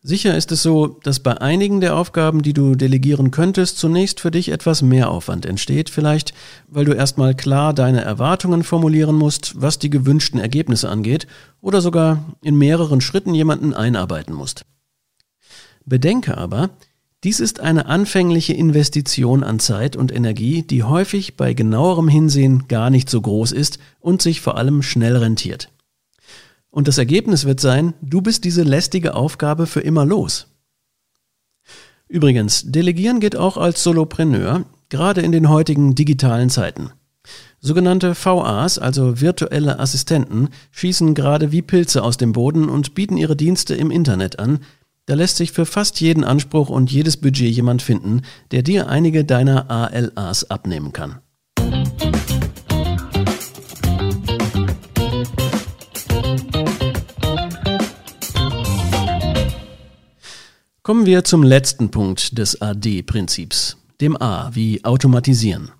Sicher 0.05 0.37
ist 0.37 0.51
es 0.51 0.63
so, 0.63 0.99
dass 1.05 1.21
bei 1.21 1.41
einigen 1.41 1.81
der 1.81 1.97
Aufgaben, 1.97 2.43
die 2.43 2.53
du 2.53 2.75
delegieren 2.75 3.31
könntest, 3.31 3.79
zunächst 3.79 4.19
für 4.19 4.33
dich 4.33 4.49
etwas 4.49 4.83
mehr 4.83 5.09
Aufwand 5.09 5.47
entsteht, 5.47 5.91
vielleicht 5.91 6.35
weil 6.67 6.85
du 6.85 6.93
erstmal 6.93 7.37
klar 7.37 7.73
deine 7.73 8.03
Erwartungen 8.03 8.65
formulieren 8.65 9.15
musst, 9.15 9.61
was 9.61 9.79
die 9.79 9.91
gewünschten 9.91 10.41
Ergebnisse 10.41 10.89
angeht, 10.89 11.29
oder 11.61 11.81
sogar 11.81 12.25
in 12.43 12.57
mehreren 12.57 13.01
Schritten 13.01 13.33
jemanden 13.33 13.75
einarbeiten 13.75 14.35
musst. 14.35 14.65
Bedenke 15.85 16.37
aber, 16.37 16.71
dies 17.23 17.39
ist 17.39 17.61
eine 17.61 17.87
anfängliche 17.87 18.55
Investition 18.55 19.45
an 19.45 19.61
Zeit 19.61 19.95
und 19.95 20.13
Energie, 20.13 20.65
die 20.65 20.83
häufig 20.83 21.37
bei 21.37 21.55
genauerem 21.55 22.09
Hinsehen 22.09 22.67
gar 22.67 22.91
nicht 22.91 23.09
so 23.09 23.21
groß 23.21 23.53
ist 23.53 23.79
und 24.01 24.21
sich 24.21 24.41
vor 24.41 24.57
allem 24.57 24.83
schnell 24.83 25.17
rentiert. 25.17 25.72
Und 26.73 26.89
das 26.89 26.97
Ergebnis 26.97 27.45
wird 27.45 27.61
sein, 27.61 27.93
du 28.01 28.23
bist 28.23 28.45
diese 28.45 28.63
lästige 28.63 29.15
Aufgabe 29.15 29.67
für 29.67 29.81
immer 29.81 30.07
los. 30.07 30.49
Übrigens, 32.09 32.65
Delegieren 32.65 33.21
geht 33.21 33.37
auch 33.37 33.59
als 33.59 33.83
Solopreneur, 33.83 34.65
gerade 34.89 35.21
in 35.21 35.33
den 35.33 35.51
heutigen 35.51 35.95
digitalen 35.95 36.49
Zeiten. 36.49 36.91
Sogenannte 37.61 38.15
VAs, 38.15 38.79
also 38.79 39.21
virtuelle 39.21 39.79
Assistenten, 39.79 40.49
schießen 40.71 41.15
gerade 41.15 41.53
wie 41.53 41.63
Pilze 41.63 42.03
aus 42.03 42.17
dem 42.17 42.33
Boden 42.33 42.71
und 42.71 42.95
bieten 42.95 43.19
ihre 43.19 43.37
Dienste 43.37 43.75
im 43.75 43.91
Internet 43.91 44.39
an. 44.39 44.61
Da 45.05 45.15
lässt 45.15 45.37
sich 45.37 45.53
für 45.53 45.67
fast 45.67 46.01
jeden 46.01 46.25
Anspruch 46.25 46.71
und 46.71 46.91
jedes 46.91 47.19
Budget 47.19 47.55
jemand 47.55 47.83
finden, 47.83 48.23
der 48.51 48.63
dir 48.63 48.89
einige 48.89 49.25
deiner 49.25 49.71
ALAs 49.71 50.51
abnehmen 50.51 50.93
kann. 50.93 51.21
Kommen 60.93 61.07
wir 61.07 61.25
zum 61.25 61.43
letzten 61.43 61.91
Punkt 61.91 62.37
des 62.37 62.61
AD-Prinzips, 62.61 63.79
dem 64.03 64.15
A 64.21 64.51
wie 64.53 64.85
Automatisieren. 64.85 65.71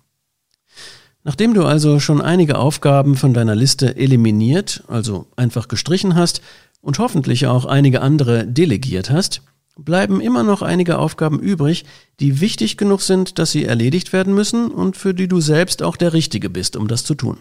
Nachdem 1.23 1.53
du 1.53 1.65
also 1.65 1.99
schon 1.99 2.19
einige 2.19 2.57
Aufgaben 2.57 3.15
von 3.15 3.31
deiner 3.31 3.53
Liste 3.53 3.95
eliminiert, 3.95 4.83
also 4.87 5.27
einfach 5.35 5.67
gestrichen 5.67 6.15
hast 6.15 6.41
und 6.81 6.97
hoffentlich 6.97 7.45
auch 7.45 7.65
einige 7.65 8.01
andere 8.01 8.47
delegiert 8.47 9.11
hast, 9.11 9.43
bleiben 9.77 10.19
immer 10.19 10.41
noch 10.41 10.63
einige 10.63 10.97
Aufgaben 10.97 11.39
übrig, 11.39 11.85
die 12.19 12.41
wichtig 12.41 12.77
genug 12.77 13.01
sind, 13.01 13.37
dass 13.37 13.51
sie 13.51 13.65
erledigt 13.65 14.13
werden 14.13 14.33
müssen 14.33 14.71
und 14.71 14.97
für 14.97 15.13
die 15.13 15.27
du 15.27 15.41
selbst 15.41 15.83
auch 15.83 15.95
der 15.95 16.13
Richtige 16.13 16.49
bist, 16.49 16.75
um 16.75 16.87
das 16.87 17.03
zu 17.03 17.13
tun. 17.13 17.37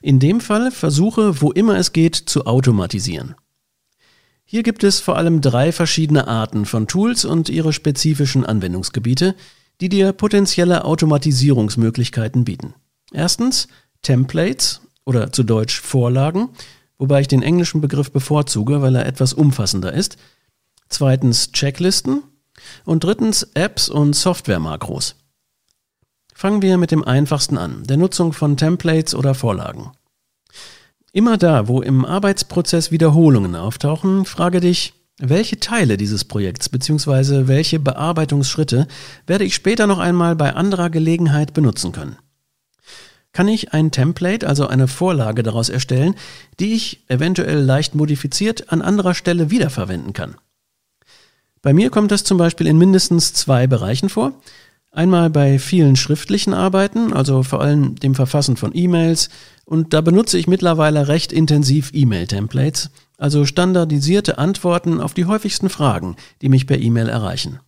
In 0.00 0.18
dem 0.18 0.40
Fall 0.40 0.72
versuche, 0.72 1.40
wo 1.40 1.52
immer 1.52 1.76
es 1.76 1.92
geht, 1.92 2.16
zu 2.16 2.46
automatisieren. 2.46 3.36
Hier 4.52 4.62
gibt 4.62 4.84
es 4.84 5.00
vor 5.00 5.16
allem 5.16 5.40
drei 5.40 5.72
verschiedene 5.72 6.28
Arten 6.28 6.66
von 6.66 6.86
Tools 6.86 7.24
und 7.24 7.48
ihre 7.48 7.72
spezifischen 7.72 8.44
Anwendungsgebiete, 8.44 9.34
die 9.80 9.88
dir 9.88 10.12
potenzielle 10.12 10.84
Automatisierungsmöglichkeiten 10.84 12.44
bieten. 12.44 12.74
Erstens 13.14 13.68
Templates 14.02 14.82
oder 15.06 15.32
zu 15.32 15.42
Deutsch 15.42 15.80
Vorlagen, 15.80 16.50
wobei 16.98 17.22
ich 17.22 17.28
den 17.28 17.42
englischen 17.42 17.80
Begriff 17.80 18.12
bevorzuge, 18.12 18.82
weil 18.82 18.94
er 18.94 19.06
etwas 19.06 19.32
umfassender 19.32 19.94
ist. 19.94 20.18
Zweitens 20.90 21.52
Checklisten 21.52 22.22
und 22.84 23.04
drittens 23.04 23.44
Apps 23.54 23.88
und 23.88 24.14
Software-Makros. 24.14 25.16
Fangen 26.34 26.60
wir 26.60 26.76
mit 26.76 26.90
dem 26.90 27.04
einfachsten 27.04 27.56
an, 27.56 27.84
der 27.84 27.96
Nutzung 27.96 28.34
von 28.34 28.58
Templates 28.58 29.14
oder 29.14 29.34
Vorlagen. 29.34 29.92
Immer 31.12 31.36
da, 31.36 31.68
wo 31.68 31.82
im 31.82 32.06
Arbeitsprozess 32.06 32.90
Wiederholungen 32.90 33.54
auftauchen, 33.54 34.24
frage 34.24 34.60
dich, 34.60 34.94
welche 35.18 35.60
Teile 35.60 35.98
dieses 35.98 36.24
Projekts 36.24 36.70
bzw. 36.70 37.46
welche 37.48 37.78
Bearbeitungsschritte 37.78 38.88
werde 39.26 39.44
ich 39.44 39.54
später 39.54 39.86
noch 39.86 39.98
einmal 39.98 40.34
bei 40.36 40.54
anderer 40.54 40.88
Gelegenheit 40.88 41.52
benutzen 41.52 41.92
können? 41.92 42.16
Kann 43.32 43.46
ich 43.46 43.74
ein 43.74 43.90
Template, 43.90 44.48
also 44.48 44.66
eine 44.66 44.88
Vorlage 44.88 45.42
daraus 45.42 45.68
erstellen, 45.68 46.14
die 46.60 46.72
ich 46.72 47.04
eventuell 47.08 47.60
leicht 47.60 47.94
modifiziert 47.94 48.72
an 48.72 48.80
anderer 48.80 49.14
Stelle 49.14 49.50
wiederverwenden 49.50 50.14
kann? 50.14 50.36
Bei 51.60 51.74
mir 51.74 51.90
kommt 51.90 52.10
das 52.10 52.24
zum 52.24 52.38
Beispiel 52.38 52.66
in 52.66 52.78
mindestens 52.78 53.34
zwei 53.34 53.66
Bereichen 53.66 54.08
vor. 54.08 54.32
Einmal 54.94 55.30
bei 55.30 55.58
vielen 55.58 55.96
schriftlichen 55.96 56.52
Arbeiten, 56.52 57.14
also 57.14 57.42
vor 57.42 57.62
allem 57.62 57.96
dem 57.96 58.14
Verfassen 58.14 58.58
von 58.58 58.72
E-Mails, 58.74 59.30
und 59.64 59.94
da 59.94 60.02
benutze 60.02 60.36
ich 60.36 60.46
mittlerweile 60.46 61.08
recht 61.08 61.32
intensiv 61.32 61.90
E-Mail-Templates, 61.94 62.90
also 63.16 63.46
standardisierte 63.46 64.36
Antworten 64.36 65.00
auf 65.00 65.14
die 65.14 65.24
häufigsten 65.24 65.70
Fragen, 65.70 66.16
die 66.42 66.50
mich 66.50 66.66
per 66.66 66.78
E-Mail 66.78 67.08
erreichen. 67.08 67.60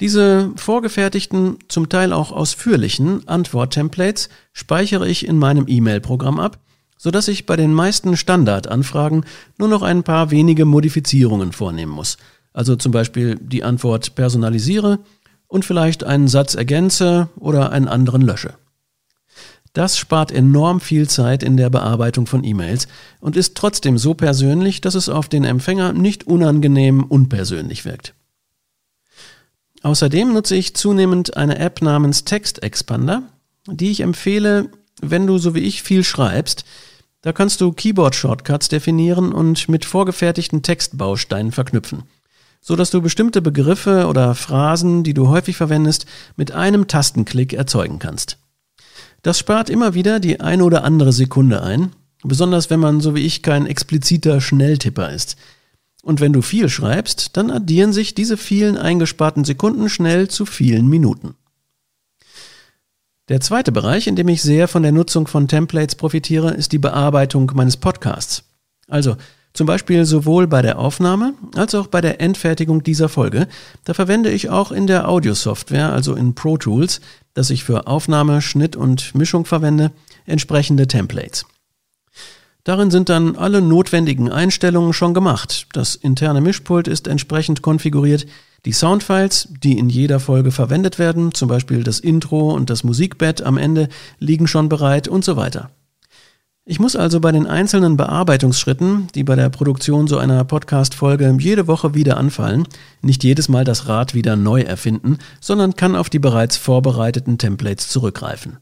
Diese 0.00 0.50
vorgefertigten, 0.56 1.56
zum 1.68 1.88
Teil 1.88 2.12
auch 2.12 2.30
ausführlichen 2.30 3.26
Antwort-Templates 3.26 4.28
speichere 4.52 5.08
ich 5.08 5.26
in 5.26 5.38
meinem 5.38 5.64
E-Mail-Programm 5.66 6.38
ab, 6.38 6.58
sodass 6.98 7.28
ich 7.28 7.46
bei 7.46 7.56
den 7.56 7.72
meisten 7.72 8.18
Standardanfragen 8.18 9.24
nur 9.56 9.68
noch 9.68 9.80
ein 9.80 10.02
paar 10.02 10.30
wenige 10.30 10.66
Modifizierungen 10.66 11.52
vornehmen 11.52 11.92
muss. 11.92 12.18
Also 12.52 12.76
zum 12.76 12.92
Beispiel 12.92 13.38
die 13.40 13.64
Antwort 13.64 14.14
personalisiere 14.14 14.98
und 15.52 15.66
vielleicht 15.66 16.02
einen 16.02 16.28
Satz 16.28 16.54
ergänze 16.54 17.28
oder 17.36 17.72
einen 17.72 17.86
anderen 17.86 18.22
lösche. 18.22 18.54
Das 19.74 19.98
spart 19.98 20.32
enorm 20.32 20.80
viel 20.80 21.10
Zeit 21.10 21.42
in 21.42 21.58
der 21.58 21.68
Bearbeitung 21.68 22.26
von 22.26 22.42
E-Mails 22.42 22.88
und 23.20 23.36
ist 23.36 23.54
trotzdem 23.54 23.98
so 23.98 24.14
persönlich, 24.14 24.80
dass 24.80 24.94
es 24.94 25.10
auf 25.10 25.28
den 25.28 25.44
Empfänger 25.44 25.92
nicht 25.92 26.26
unangenehm 26.26 27.04
unpersönlich 27.04 27.84
wirkt. 27.84 28.14
Außerdem 29.82 30.32
nutze 30.32 30.56
ich 30.56 30.74
zunehmend 30.74 31.36
eine 31.36 31.58
App 31.58 31.82
namens 31.82 32.24
Text 32.24 32.62
Expander, 32.62 33.22
die 33.66 33.90
ich 33.90 34.00
empfehle, 34.00 34.70
wenn 35.02 35.26
du 35.26 35.36
so 35.36 35.54
wie 35.54 35.60
ich 35.60 35.82
viel 35.82 36.02
schreibst. 36.02 36.64
Da 37.20 37.34
kannst 37.34 37.60
du 37.60 37.72
Keyboard-Shortcuts 37.72 38.70
definieren 38.70 39.32
und 39.32 39.68
mit 39.68 39.84
vorgefertigten 39.84 40.62
Textbausteinen 40.62 41.52
verknüpfen 41.52 42.04
so 42.62 42.76
dass 42.76 42.90
du 42.90 43.02
bestimmte 43.02 43.42
Begriffe 43.42 44.06
oder 44.06 44.34
Phrasen, 44.34 45.02
die 45.02 45.12
du 45.12 45.28
häufig 45.28 45.56
verwendest, 45.56 46.06
mit 46.36 46.52
einem 46.52 46.86
Tastenklick 46.86 47.52
erzeugen 47.52 47.98
kannst. 47.98 48.38
Das 49.22 49.38
spart 49.38 49.68
immer 49.68 49.94
wieder 49.94 50.20
die 50.20 50.40
eine 50.40 50.64
oder 50.64 50.84
andere 50.84 51.12
Sekunde 51.12 51.62
ein, 51.62 51.92
besonders 52.22 52.70
wenn 52.70 52.80
man 52.80 53.00
so 53.00 53.14
wie 53.14 53.26
ich 53.26 53.42
kein 53.42 53.66
expliziter 53.66 54.40
Schnelltipper 54.40 55.10
ist. 55.10 55.36
Und 56.02 56.20
wenn 56.20 56.32
du 56.32 56.40
viel 56.40 56.68
schreibst, 56.68 57.36
dann 57.36 57.50
addieren 57.50 57.92
sich 57.92 58.14
diese 58.14 58.36
vielen 58.36 58.76
eingesparten 58.76 59.44
Sekunden 59.44 59.88
schnell 59.88 60.28
zu 60.28 60.46
vielen 60.46 60.88
Minuten. 60.88 61.34
Der 63.28 63.40
zweite 63.40 63.70
Bereich, 63.70 64.08
in 64.08 64.16
dem 64.16 64.28
ich 64.28 64.42
sehr 64.42 64.66
von 64.66 64.82
der 64.82 64.90
Nutzung 64.92 65.26
von 65.26 65.46
Templates 65.46 65.94
profitiere, 65.94 66.54
ist 66.54 66.72
die 66.72 66.78
Bearbeitung 66.78 67.50
meines 67.54 67.76
Podcasts. 67.76 68.44
Also 68.88 69.16
zum 69.54 69.66
Beispiel 69.66 70.04
sowohl 70.04 70.46
bei 70.46 70.62
der 70.62 70.78
Aufnahme 70.78 71.34
als 71.54 71.74
auch 71.74 71.86
bei 71.86 72.00
der 72.00 72.20
Endfertigung 72.20 72.82
dieser 72.82 73.08
Folge. 73.08 73.48
Da 73.84 73.94
verwende 73.94 74.30
ich 74.30 74.50
auch 74.50 74.72
in 74.72 74.86
der 74.86 75.08
Audiosoftware, 75.08 75.92
also 75.92 76.14
in 76.14 76.34
Pro 76.34 76.56
Tools, 76.56 77.00
das 77.34 77.50
ich 77.50 77.64
für 77.64 77.86
Aufnahme, 77.86 78.42
Schnitt 78.42 78.76
und 78.76 79.14
Mischung 79.14 79.44
verwende, 79.44 79.92
entsprechende 80.26 80.86
Templates. 80.86 81.46
Darin 82.64 82.92
sind 82.92 83.08
dann 83.08 83.34
alle 83.34 83.60
notwendigen 83.60 84.30
Einstellungen 84.30 84.92
schon 84.92 85.14
gemacht. 85.14 85.66
Das 85.72 85.96
interne 85.96 86.40
Mischpult 86.40 86.86
ist 86.86 87.08
entsprechend 87.08 87.60
konfiguriert. 87.60 88.26
Die 88.64 88.72
Soundfiles, 88.72 89.48
die 89.50 89.76
in 89.76 89.88
jeder 89.88 90.20
Folge 90.20 90.52
verwendet 90.52 91.00
werden, 91.00 91.34
zum 91.34 91.48
Beispiel 91.48 91.82
das 91.82 91.98
Intro 91.98 92.54
und 92.54 92.70
das 92.70 92.84
Musikbett 92.84 93.42
am 93.42 93.56
Ende, 93.56 93.88
liegen 94.20 94.46
schon 94.46 94.68
bereit 94.68 95.08
und 95.08 95.24
so 95.24 95.36
weiter. 95.36 95.70
Ich 96.64 96.78
muss 96.78 96.94
also 96.94 97.18
bei 97.18 97.32
den 97.32 97.48
einzelnen 97.48 97.96
Bearbeitungsschritten, 97.96 99.08
die 99.16 99.24
bei 99.24 99.34
der 99.34 99.48
Produktion 99.48 100.06
so 100.06 100.18
einer 100.18 100.44
Podcast-Folge 100.44 101.36
jede 101.40 101.66
Woche 101.66 101.94
wieder 101.94 102.18
anfallen, 102.18 102.68
nicht 103.00 103.24
jedes 103.24 103.48
Mal 103.48 103.64
das 103.64 103.88
Rad 103.88 104.14
wieder 104.14 104.36
neu 104.36 104.60
erfinden, 104.60 105.18
sondern 105.40 105.74
kann 105.74 105.96
auf 105.96 106.08
die 106.08 106.20
bereits 106.20 106.56
vorbereiteten 106.56 107.36
Templates 107.36 107.88
zurückgreifen. 107.88 108.58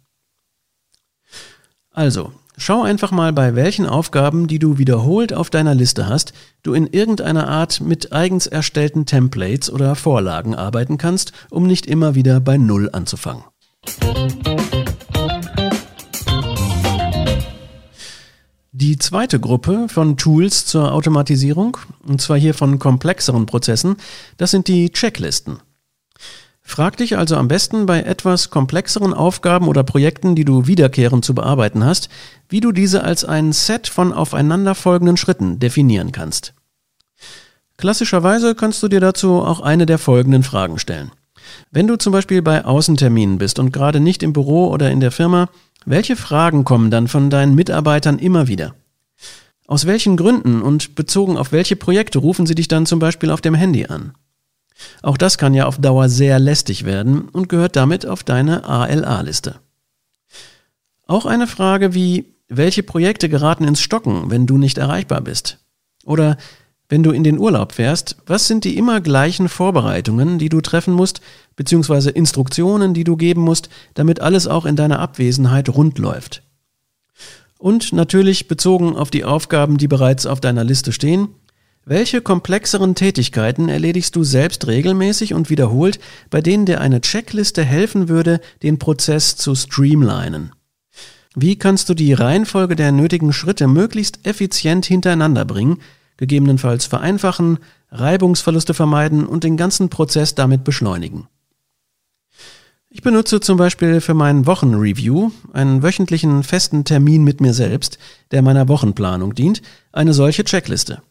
Also, 1.92 2.32
Schau 2.62 2.82
einfach 2.82 3.10
mal, 3.10 3.32
bei 3.32 3.54
welchen 3.54 3.86
Aufgaben, 3.86 4.46
die 4.46 4.58
du 4.58 4.76
wiederholt 4.76 5.32
auf 5.32 5.48
deiner 5.48 5.74
Liste 5.74 6.08
hast, 6.08 6.34
du 6.62 6.74
in 6.74 6.86
irgendeiner 6.86 7.48
Art 7.48 7.80
mit 7.80 8.12
eigens 8.12 8.46
erstellten 8.46 9.06
Templates 9.06 9.72
oder 9.72 9.94
Vorlagen 9.94 10.54
arbeiten 10.54 10.98
kannst, 10.98 11.32
um 11.48 11.66
nicht 11.66 11.86
immer 11.86 12.14
wieder 12.14 12.38
bei 12.38 12.58
Null 12.58 12.90
anzufangen. 12.92 13.44
Die 18.80 18.96
zweite 18.96 19.38
Gruppe 19.38 19.88
von 19.90 20.16
Tools 20.16 20.64
zur 20.64 20.94
Automatisierung, 20.94 21.76
und 22.02 22.22
zwar 22.22 22.38
hier 22.38 22.54
von 22.54 22.78
komplexeren 22.78 23.44
Prozessen, 23.44 23.96
das 24.38 24.52
sind 24.52 24.68
die 24.68 24.88
Checklisten. 24.90 25.58
Frag 26.62 26.96
dich 26.96 27.18
also 27.18 27.36
am 27.36 27.46
besten 27.46 27.84
bei 27.84 28.00
etwas 28.00 28.48
komplexeren 28.48 29.12
Aufgaben 29.12 29.68
oder 29.68 29.82
Projekten, 29.82 30.34
die 30.34 30.46
du 30.46 30.66
wiederkehrend 30.66 31.26
zu 31.26 31.34
bearbeiten 31.34 31.84
hast, 31.84 32.08
wie 32.48 32.60
du 32.60 32.72
diese 32.72 33.04
als 33.04 33.22
ein 33.22 33.52
Set 33.52 33.86
von 33.86 34.14
aufeinanderfolgenden 34.14 35.18
Schritten 35.18 35.58
definieren 35.58 36.10
kannst. 36.10 36.54
Klassischerweise 37.76 38.54
kannst 38.54 38.82
du 38.82 38.88
dir 38.88 39.00
dazu 39.00 39.42
auch 39.42 39.60
eine 39.60 39.84
der 39.84 39.98
folgenden 39.98 40.42
Fragen 40.42 40.78
stellen. 40.78 41.10
Wenn 41.70 41.86
du 41.86 41.96
zum 41.96 42.14
Beispiel 42.14 42.40
bei 42.40 42.64
Außenterminen 42.64 43.36
bist 43.36 43.58
und 43.58 43.72
gerade 43.72 44.00
nicht 44.00 44.22
im 44.22 44.32
Büro 44.32 44.68
oder 44.68 44.90
in 44.90 45.00
der 45.00 45.10
Firma, 45.10 45.50
welche 45.84 46.16
Fragen 46.16 46.64
kommen 46.64 46.90
dann 46.90 47.08
von 47.08 47.30
deinen 47.30 47.54
Mitarbeitern 47.54 48.18
immer 48.18 48.48
wieder? 48.48 48.74
Aus 49.66 49.86
welchen 49.86 50.16
Gründen 50.16 50.62
und 50.62 50.94
bezogen 50.94 51.36
auf 51.36 51.52
welche 51.52 51.76
Projekte 51.76 52.18
rufen 52.18 52.46
sie 52.46 52.54
dich 52.54 52.68
dann 52.68 52.86
zum 52.86 52.98
Beispiel 52.98 53.30
auf 53.30 53.40
dem 53.40 53.54
Handy 53.54 53.86
an? 53.86 54.14
Auch 55.02 55.16
das 55.16 55.38
kann 55.38 55.54
ja 55.54 55.66
auf 55.66 55.78
Dauer 55.78 56.08
sehr 56.08 56.38
lästig 56.38 56.84
werden 56.84 57.28
und 57.28 57.48
gehört 57.48 57.76
damit 57.76 58.06
auf 58.06 58.24
deine 58.24 58.64
ALA-Liste. 58.64 59.60
Auch 61.06 61.26
eine 61.26 61.46
Frage 61.46 61.94
wie, 61.94 62.34
welche 62.48 62.82
Projekte 62.82 63.28
geraten 63.28 63.64
ins 63.64 63.80
Stocken, 63.80 64.30
wenn 64.30 64.46
du 64.46 64.58
nicht 64.58 64.78
erreichbar 64.78 65.20
bist? 65.20 65.58
Oder 66.04 66.36
wenn 66.90 67.04
du 67.04 67.12
in 67.12 67.24
den 67.24 67.38
Urlaub 67.38 67.72
fährst, 67.72 68.16
was 68.26 68.46
sind 68.46 68.64
die 68.64 68.76
immer 68.76 69.00
gleichen 69.00 69.48
Vorbereitungen, 69.48 70.38
die 70.38 70.48
du 70.48 70.60
treffen 70.60 70.92
musst, 70.92 71.20
beziehungsweise 71.56 72.10
Instruktionen, 72.10 72.92
die 72.92 73.04
du 73.04 73.16
geben 73.16 73.42
musst, 73.42 73.70
damit 73.94 74.20
alles 74.20 74.46
auch 74.48 74.66
in 74.66 74.76
deiner 74.76 74.98
Abwesenheit 74.98 75.68
rund 75.70 75.98
läuft? 75.98 76.42
Und 77.58 77.92
natürlich 77.92 78.48
bezogen 78.48 78.96
auf 78.96 79.10
die 79.10 79.24
Aufgaben, 79.24 79.78
die 79.78 79.88
bereits 79.88 80.26
auf 80.26 80.40
deiner 80.40 80.64
Liste 80.64 80.92
stehen, 80.92 81.28
welche 81.86 82.20
komplexeren 82.20 82.94
Tätigkeiten 82.94 83.68
erledigst 83.68 84.14
du 84.16 84.24
selbst 84.24 84.66
regelmäßig 84.66 85.32
und 85.32 85.48
wiederholt, 85.48 86.00
bei 86.28 86.40
denen 86.40 86.66
dir 86.66 86.80
eine 86.80 87.00
Checkliste 87.00 87.64
helfen 87.64 88.08
würde, 88.08 88.40
den 88.62 88.78
Prozess 88.78 89.36
zu 89.36 89.54
streamlinen? 89.54 90.52
Wie 91.36 91.56
kannst 91.56 91.88
du 91.88 91.94
die 91.94 92.12
Reihenfolge 92.12 92.74
der 92.74 92.90
nötigen 92.90 93.32
Schritte 93.32 93.68
möglichst 93.68 94.26
effizient 94.26 94.86
hintereinander 94.86 95.44
bringen, 95.44 95.78
gegebenenfalls 96.20 96.86
vereinfachen, 96.86 97.58
Reibungsverluste 97.90 98.74
vermeiden 98.74 99.26
und 99.26 99.42
den 99.42 99.56
ganzen 99.56 99.88
Prozess 99.88 100.36
damit 100.36 100.62
beschleunigen? 100.62 101.26
Ich 102.90 103.02
benutze 103.02 103.40
zum 103.40 103.56
Beispiel 103.56 104.00
für 104.00 104.14
meinen 104.14 104.46
Wochenreview, 104.46 105.30
einen 105.52 105.82
wöchentlichen 105.82 106.42
festen 106.42 106.84
Termin 106.84 107.24
mit 107.24 107.40
mir 107.40 107.54
selbst, 107.54 107.98
der 108.32 108.42
meiner 108.42 108.68
Wochenplanung 108.68 109.34
dient, 109.34 109.62
eine 109.92 110.12
solche 110.12 110.44
Checkliste. 110.44 111.02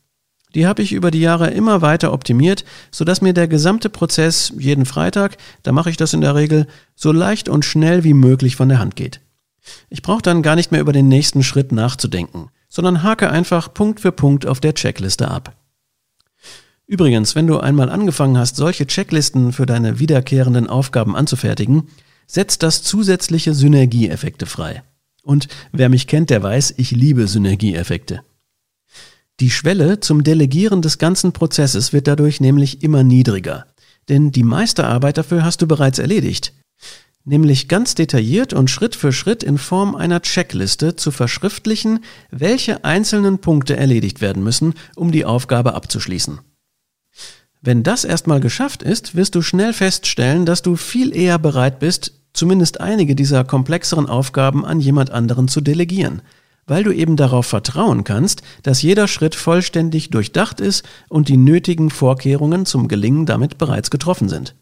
Die 0.56 0.67
habe 0.67 0.82
ich 0.82 0.93
über 0.93 1.10
die 1.10 1.22
Jahre 1.22 1.50
immer 1.50 1.82
weiter 1.82 2.13
optimiert, 2.13 2.65
sodass 2.91 3.22
mir 3.22 3.34
der 3.34 3.48
gesamte 3.48 3.89
Prozess 3.89 4.54
jeden 4.58 4.86
Freitag, 4.86 5.38
da 5.63 5.72
mache 5.72 5.89
ich 5.89 5.98
das 5.98 6.13
in 6.13 6.22
der 6.22 6.36
Regel, 6.36 6.67
so 6.95 7.12
leicht 7.12 7.50
und 7.50 7.65
schnell 7.65 8.04
wie 8.04 8.13
möglich 8.13 8.56
von 8.56 8.69
der 8.69 8.80
Hand 8.80 8.95
geht. 8.95 9.22
Ich 9.89 10.02
brauche 10.02 10.22
dann 10.22 10.43
gar 10.43 10.56
nicht 10.56 10.72
mehr 10.72 10.82
über 10.82 10.93
den 10.93 11.08
nächsten 11.08 11.43
Schritt 11.43 11.72
nachzudenken, 11.72 12.50
sondern 12.69 13.03
hake 13.03 13.29
einfach 13.29 13.73
Punkt 13.73 13.99
für 13.99 14.12
Punkt 14.12 14.45
auf 14.45 14.60
der 14.60 14.73
Checkliste 14.73 15.29
ab. 15.29 15.55
Übrigens, 16.86 17.36
wenn 17.36 17.45
du 17.45 17.60
einmal 17.60 17.89
angefangen 17.89 18.38
hast, 18.38 18.55
solche 18.55 18.88
Checklisten 18.88 19.51
für 19.53 19.65
deine 19.65 19.99
wiederkehrenden 19.99 20.67
Aufgaben 20.67 21.15
anzufertigen, 21.15 21.88
setzt 22.25 22.63
das 22.63 22.82
zusätzliche 22.84 23.53
Synergieeffekte 23.53 24.45
frei. 24.45 24.84
Und 25.23 25.47
wer 25.71 25.89
mich 25.89 26.08
kennt, 26.08 26.29
der 26.29 26.41
weiß, 26.41 26.75
ich 26.77 26.91
liebe 26.91 27.27
Synergieeffekte. 27.27 28.23
Die 29.39 29.51
Schwelle 29.51 29.99
zum 29.99 30.23
Delegieren 30.23 30.82
des 30.82 30.97
ganzen 30.97 31.32
Prozesses 31.32 31.93
wird 31.93 32.08
dadurch 32.08 32.41
nämlich 32.41 32.84
immer 32.84 33.03
niedriger. 33.03 33.67
Denn 34.10 34.32
die 34.32 34.43
meiste 34.43 34.86
Arbeit 34.86 35.17
dafür 35.17 35.43
hast 35.43 35.62
du 35.62 35.67
bereits 35.67 35.99
erledigt. 35.99 36.53
Nämlich 37.30 37.68
ganz 37.68 37.94
detailliert 37.94 38.54
und 38.54 38.72
Schritt 38.72 38.96
für 38.96 39.12
Schritt 39.12 39.44
in 39.44 39.60
Form 39.60 39.94
einer 39.94 40.20
Checkliste 40.24 40.96
zu 40.96 41.12
verschriftlichen, 41.12 42.04
welche 42.32 42.84
einzelnen 42.84 43.38
Punkte 43.38 43.78
erledigt 43.78 44.20
werden 44.20 44.44
müssen, 44.44 44.74
um 44.96 45.12
die 45.12 45.26
Aufgabe 45.26 45.76
abzuschließen. 45.76 46.39
Wenn 47.62 47.84
das 47.84 48.04
erstmal 48.04 48.39
geschafft 48.39 48.82
ist, 48.82 49.13
wirst 49.13 49.36
du 49.36 49.44
schnell 49.44 49.74
feststellen, 49.74 50.48
dass 50.48 50.63
du 50.63 50.76
viel 50.76 51.15
eher 51.15 51.38
bereit 51.38 51.78
bist, 51.78 52.20
zumindest 52.34 52.82
einige 52.82 53.13
dieser 53.13 53.44
komplexeren 53.44 54.08
Aufgaben 54.08 54.65
an 54.65 54.80
jemand 54.80 55.12
anderen 55.12 55.48
zu 55.48 55.62
delegieren– 55.62 56.24
weil 56.65 56.84
du 56.84 56.92
eben 56.92 57.15
darauf 57.15 57.48
vertrauen 57.48 58.04
kannst, 58.04 58.44
dass 58.62 58.84
jeder 58.84 59.08
Schritt 59.08 59.34
vollständig 59.34 60.12
durchdacht 60.12 60.62
ist 60.62 60.88
und 61.10 61.28
die 61.28 61.36
nötigen 61.36 61.89
Vorkehrungen 61.89 62.68
zum 62.68 62.88
Gelingen 62.88 63.26
damit 63.26 63.58
bereits 63.58 63.89
getroffen 63.89 64.30
sind. 64.30 64.54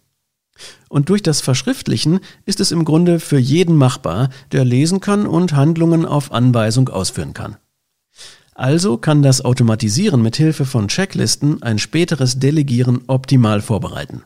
Und 0.89 1.09
durch 1.09 1.21
das 1.21 1.41
Verschriftlichen 1.41 2.19
ist 2.45 2.59
es 2.59 2.71
im 2.71 2.85
Grunde 2.85 3.19
für 3.19 3.37
jeden 3.37 3.75
machbar, 3.75 4.29
der 4.51 4.65
lesen 4.65 4.99
kann 4.99 5.27
und 5.27 5.53
Handlungen 5.53 6.05
auf 6.05 6.31
Anweisung 6.31 6.89
ausführen 6.89 7.33
kann. 7.33 7.57
Also 8.53 8.97
kann 8.97 9.21
das 9.21 9.45
Automatisieren 9.45 10.21
mit 10.21 10.35
Hilfe 10.35 10.65
von 10.65 10.87
Checklisten 10.87 11.61
ein 11.61 11.77
späteres 11.77 12.39
Delegieren 12.39 13.01
optimal 13.05 13.61
vorbereiten. 13.61 14.23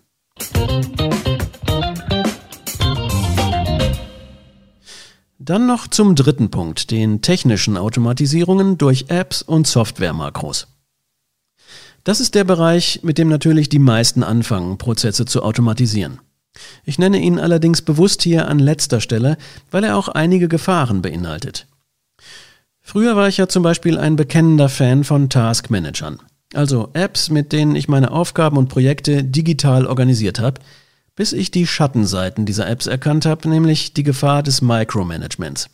Dann 5.38 5.66
noch 5.66 5.88
zum 5.88 6.16
dritten 6.16 6.50
Punkt, 6.50 6.92
den 6.92 7.22
technischen 7.22 7.76
Automatisierungen 7.76 8.78
durch 8.78 9.06
Apps 9.10 9.42
und 9.42 9.68
Software-Makros. 9.68 10.68
Das 12.04 12.20
ist 12.20 12.36
der 12.36 12.44
Bereich, 12.44 13.02
mit 13.04 13.18
dem 13.18 13.28
natürlich 13.28 13.70
die 13.70 13.80
meisten 13.80 14.24
anfangen, 14.24 14.78
Prozesse 14.78 15.26
zu 15.26 15.44
automatisieren. 15.44 16.20
Ich 16.84 17.00
nenne 17.00 17.20
ihn 17.20 17.40
allerdings 17.40 17.82
bewusst 17.82 18.24
hier 18.24 18.48
an 18.48 18.60
letzter 18.60 19.00
Stelle, 19.00 19.38
weil 19.70 19.84
er 19.84 19.98
auch 19.98 20.10
einige 20.10 20.48
Gefahren 20.48 21.02
beinhaltet. 21.02 21.68
Früher 22.82 23.16
war 23.16 23.28
ich 23.28 23.38
ja 23.38 23.48
zum 23.48 23.64
Beispiel 23.64 23.98
ein 23.98 24.16
bekennender 24.16 24.68
Fan 24.68 25.04
von 25.04 25.30
Taskmanagern, 25.30 26.20
also 26.54 26.90
Apps, 26.94 27.30
mit 27.30 27.54
denen 27.54 27.76
ich 27.76 27.88
meine 27.88 28.12
Aufgaben 28.12 28.58
und 28.58 28.68
Projekte 28.68 29.24
digital 29.24 29.86
organisiert 29.86 30.40
habe, 30.40 30.60
bis 31.16 31.32
ich 31.32 31.52
die 31.52 31.68
Schattenseiten 31.68 32.46
dieser 32.46 32.68
Apps 32.68 32.88
erkannt 32.88 33.26
habe, 33.26 33.48
nämlich 33.48 33.94
die 33.94 34.04
Gefahr 34.04 34.44
des 34.44 34.62
Micromanagements. 34.62 35.70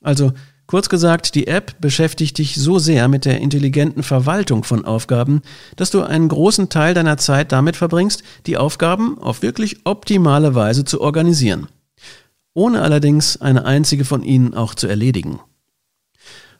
Also 0.00 0.32
kurz 0.66 0.88
gesagt, 0.88 1.34
die 1.34 1.46
App 1.46 1.80
beschäftigt 1.80 2.38
dich 2.38 2.56
so 2.56 2.78
sehr 2.78 3.08
mit 3.08 3.24
der 3.24 3.40
intelligenten 3.40 4.02
Verwaltung 4.02 4.64
von 4.64 4.84
Aufgaben, 4.84 5.42
dass 5.76 5.90
du 5.90 6.02
einen 6.02 6.28
großen 6.28 6.68
Teil 6.68 6.94
deiner 6.94 7.16
Zeit 7.18 7.52
damit 7.52 7.76
verbringst, 7.76 8.22
die 8.46 8.56
Aufgaben 8.56 9.18
auf 9.18 9.42
wirklich 9.42 9.78
optimale 9.84 10.54
Weise 10.54 10.84
zu 10.84 11.00
organisieren, 11.00 11.68
ohne 12.54 12.82
allerdings 12.82 13.40
eine 13.40 13.64
einzige 13.64 14.04
von 14.04 14.22
ihnen 14.22 14.54
auch 14.54 14.74
zu 14.74 14.86
erledigen. 14.86 15.40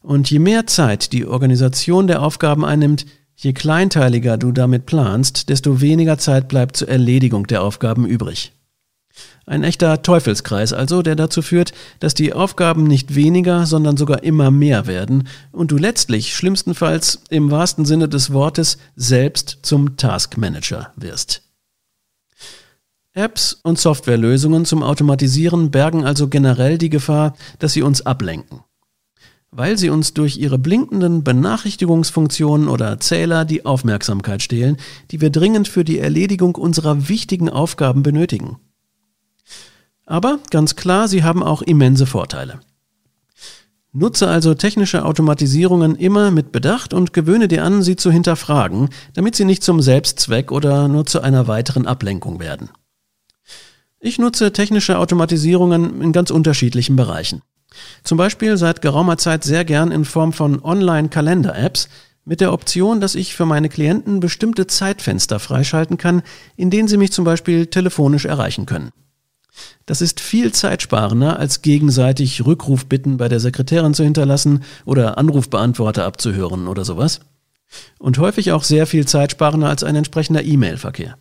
Und 0.02 0.30
je 0.30 0.38
mehr 0.38 0.66
Zeit 0.66 1.12
die 1.12 1.26
Organisation 1.26 2.06
der 2.06 2.22
Aufgaben 2.22 2.64
einnimmt, 2.64 3.06
Je 3.38 3.52
kleinteiliger 3.52 4.38
du 4.38 4.50
damit 4.50 4.86
planst, 4.86 5.50
desto 5.50 5.82
weniger 5.82 6.16
Zeit 6.16 6.48
bleibt 6.48 6.78
zur 6.78 6.88
Erledigung 6.88 7.46
der 7.46 7.62
Aufgaben 7.62 8.06
übrig. 8.06 8.55
Ein 9.46 9.62
echter 9.62 10.02
Teufelskreis 10.02 10.72
also, 10.72 11.02
der 11.02 11.14
dazu 11.14 11.40
führt, 11.40 11.72
dass 12.00 12.14
die 12.14 12.32
Aufgaben 12.32 12.84
nicht 12.84 13.14
weniger, 13.14 13.64
sondern 13.64 13.96
sogar 13.96 14.24
immer 14.24 14.50
mehr 14.50 14.86
werden 14.86 15.28
und 15.52 15.70
du 15.70 15.76
letztlich 15.76 16.34
schlimmstenfalls 16.34 17.20
im 17.30 17.50
wahrsten 17.52 17.84
Sinne 17.84 18.08
des 18.08 18.32
Wortes 18.32 18.78
selbst 18.96 19.58
zum 19.62 19.96
Taskmanager 19.96 20.92
wirst. 20.96 21.42
Apps 23.16 23.58
und 23.62 23.78
Softwarelösungen 23.78 24.66
zum 24.66 24.82
Automatisieren 24.82 25.70
bergen 25.70 26.04
also 26.04 26.28
generell 26.28 26.76
die 26.76 26.90
Gefahr, 26.90 27.34
dass 27.58 27.72
sie 27.72 27.82
uns 27.82 28.04
ablenken. 28.04 28.60
Weil 29.50 29.78
sie 29.78 29.88
uns 29.88 30.12
durch 30.12 30.36
ihre 30.36 30.58
blinkenden 30.58 31.24
Benachrichtigungsfunktionen 31.24 32.68
oder 32.68 33.00
Zähler 33.00 33.46
die 33.46 33.64
Aufmerksamkeit 33.64 34.42
stehlen, 34.42 34.76
die 35.12 35.20
wir 35.22 35.30
dringend 35.30 35.66
für 35.66 35.84
die 35.84 35.98
Erledigung 35.98 36.56
unserer 36.56 37.08
wichtigen 37.08 37.48
Aufgaben 37.48 38.02
benötigen. 38.02 38.58
Aber 40.06 40.38
ganz 40.50 40.76
klar, 40.76 41.08
sie 41.08 41.24
haben 41.24 41.42
auch 41.42 41.62
immense 41.62 42.06
Vorteile. 42.06 42.60
Nutze 43.92 44.28
also 44.28 44.54
technische 44.54 45.04
Automatisierungen 45.04 45.96
immer 45.96 46.30
mit 46.30 46.52
Bedacht 46.52 46.94
und 46.94 47.12
gewöhne 47.12 47.48
dir 47.48 47.64
an, 47.64 47.82
sie 47.82 47.96
zu 47.96 48.10
hinterfragen, 48.10 48.90
damit 49.14 49.34
sie 49.34 49.44
nicht 49.44 49.64
zum 49.64 49.80
Selbstzweck 49.80 50.52
oder 50.52 50.86
nur 50.86 51.06
zu 51.06 51.22
einer 51.22 51.48
weiteren 51.48 51.86
Ablenkung 51.86 52.38
werden. 52.38 52.68
Ich 53.98 54.18
nutze 54.18 54.52
technische 54.52 54.98
Automatisierungen 54.98 56.02
in 56.02 56.12
ganz 56.12 56.30
unterschiedlichen 56.30 56.94
Bereichen. 56.94 57.42
Zum 58.04 58.18
Beispiel 58.18 58.56
seit 58.56 58.82
geraumer 58.82 59.18
Zeit 59.18 59.44
sehr 59.44 59.64
gern 59.64 59.90
in 59.90 60.04
Form 60.04 60.32
von 60.32 60.62
Online-Kalender-Apps 60.62 61.88
mit 62.24 62.40
der 62.40 62.52
Option, 62.52 63.00
dass 63.00 63.14
ich 63.14 63.34
für 63.34 63.46
meine 63.46 63.68
Klienten 63.68 64.20
bestimmte 64.20 64.66
Zeitfenster 64.66 65.40
freischalten 65.40 65.96
kann, 65.96 66.22
in 66.56 66.70
denen 66.70 66.88
sie 66.88 66.98
mich 66.98 67.12
zum 67.12 67.24
Beispiel 67.24 67.66
telefonisch 67.66 68.26
erreichen 68.26 68.66
können. 68.66 68.90
Das 69.86 70.00
ist 70.00 70.20
viel 70.20 70.52
zeitsparender, 70.52 71.38
als 71.38 71.62
gegenseitig 71.62 72.44
Rückrufbitten 72.44 73.16
bei 73.16 73.28
der 73.28 73.40
Sekretärin 73.40 73.94
zu 73.94 74.04
hinterlassen 74.04 74.64
oder 74.84 75.18
Anrufbeantworter 75.18 76.04
abzuhören 76.04 76.68
oder 76.68 76.84
sowas. 76.84 77.20
Und 77.98 78.18
häufig 78.18 78.52
auch 78.52 78.62
sehr 78.62 78.86
viel 78.86 79.06
zeitsparender 79.06 79.68
als 79.68 79.82
ein 79.82 79.96
entsprechender 79.96 80.44
E-Mail-Verkehr. 80.44 81.16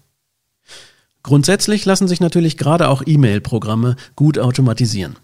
Grundsätzlich 1.24 1.86
lassen 1.86 2.08
sich 2.08 2.20
natürlich 2.20 2.58
gerade 2.58 2.88
auch 2.88 3.02
E-Mail-Programme 3.06 3.96
gut 4.16 4.38
automatisieren. 4.38 5.16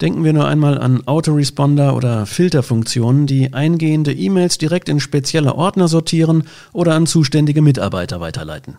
Denken 0.00 0.24
wir 0.24 0.32
nur 0.32 0.46
einmal 0.46 0.78
an 0.78 1.06
Autoresponder 1.06 1.96
oder 1.96 2.24
Filterfunktionen, 2.24 3.26
die 3.26 3.52
eingehende 3.52 4.12
E-Mails 4.12 4.58
direkt 4.58 4.88
in 4.88 5.00
spezielle 5.00 5.54
Ordner 5.54 5.88
sortieren 5.88 6.44
oder 6.72 6.94
an 6.94 7.06
zuständige 7.06 7.62
Mitarbeiter 7.62 8.20
weiterleiten. 8.20 8.78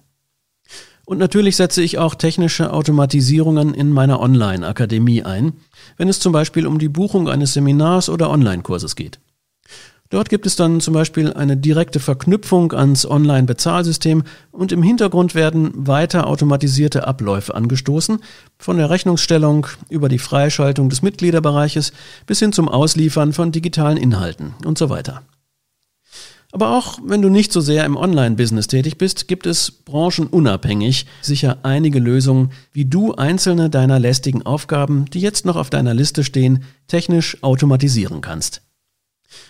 Und 1.09 1.19
natürlich 1.19 1.55
setze 1.55 1.81
ich 1.81 1.99
auch 1.99 2.15
technische 2.15 2.73
Automatisierungen 2.73 3.73
in 3.73 3.93
meiner 3.93 4.19
Online-Akademie 4.19 5.23
ein, 5.23 5.53
wenn 5.95 6.09
es 6.09 6.19
zum 6.19 6.33
Beispiel 6.33 6.67
um 6.67 6.79
die 6.79 6.89
Buchung 6.89 7.29
eines 7.29 7.53
Seminars 7.53 8.09
oder 8.09 8.29
Online-Kurses 8.29 8.97
geht. 8.97 9.21
Dort 10.09 10.27
gibt 10.27 10.45
es 10.45 10.57
dann 10.57 10.81
zum 10.81 10.93
Beispiel 10.93 11.31
eine 11.31 11.55
direkte 11.55 12.01
Verknüpfung 12.01 12.73
ans 12.73 13.05
Online-Bezahlsystem 13.05 14.23
und 14.51 14.73
im 14.73 14.83
Hintergrund 14.83 15.33
werden 15.33 15.71
weiter 15.87 16.27
automatisierte 16.27 17.07
Abläufe 17.07 17.55
angestoßen, 17.55 18.19
von 18.57 18.75
der 18.75 18.89
Rechnungsstellung 18.89 19.67
über 19.89 20.09
die 20.09 20.19
Freischaltung 20.19 20.89
des 20.89 21.03
Mitgliederbereiches 21.03 21.93
bis 22.25 22.39
hin 22.39 22.51
zum 22.51 22.67
Ausliefern 22.67 23.31
von 23.31 23.53
digitalen 23.53 23.95
Inhalten 23.95 24.55
und 24.65 24.77
so 24.77 24.89
weiter. 24.89 25.21
Aber 26.51 26.77
auch 26.77 26.99
wenn 27.03 27.21
du 27.21 27.29
nicht 27.29 27.51
so 27.51 27.59
sehr 27.59 27.83
im 27.83 27.97
Online-Business 27.97 28.67
tätig 28.67 28.97
bist, 28.97 29.27
gibt 29.27 29.45
es 29.45 29.69
branchenunabhängig 29.71 31.05
sicher 31.21 31.59
einige 31.63 31.99
Lösungen, 31.99 32.51
wie 32.71 32.85
du 32.85 33.13
einzelne 33.13 33.69
deiner 33.69 33.99
lästigen 33.99 34.45
Aufgaben, 34.45 35.05
die 35.05 35.19
jetzt 35.19 35.45
noch 35.45 35.57
auf 35.57 35.69
deiner 35.69 35.93
Liste 35.93 36.23
stehen, 36.23 36.63
technisch 36.87 37.43
automatisieren 37.43 38.21
kannst. 38.21 38.61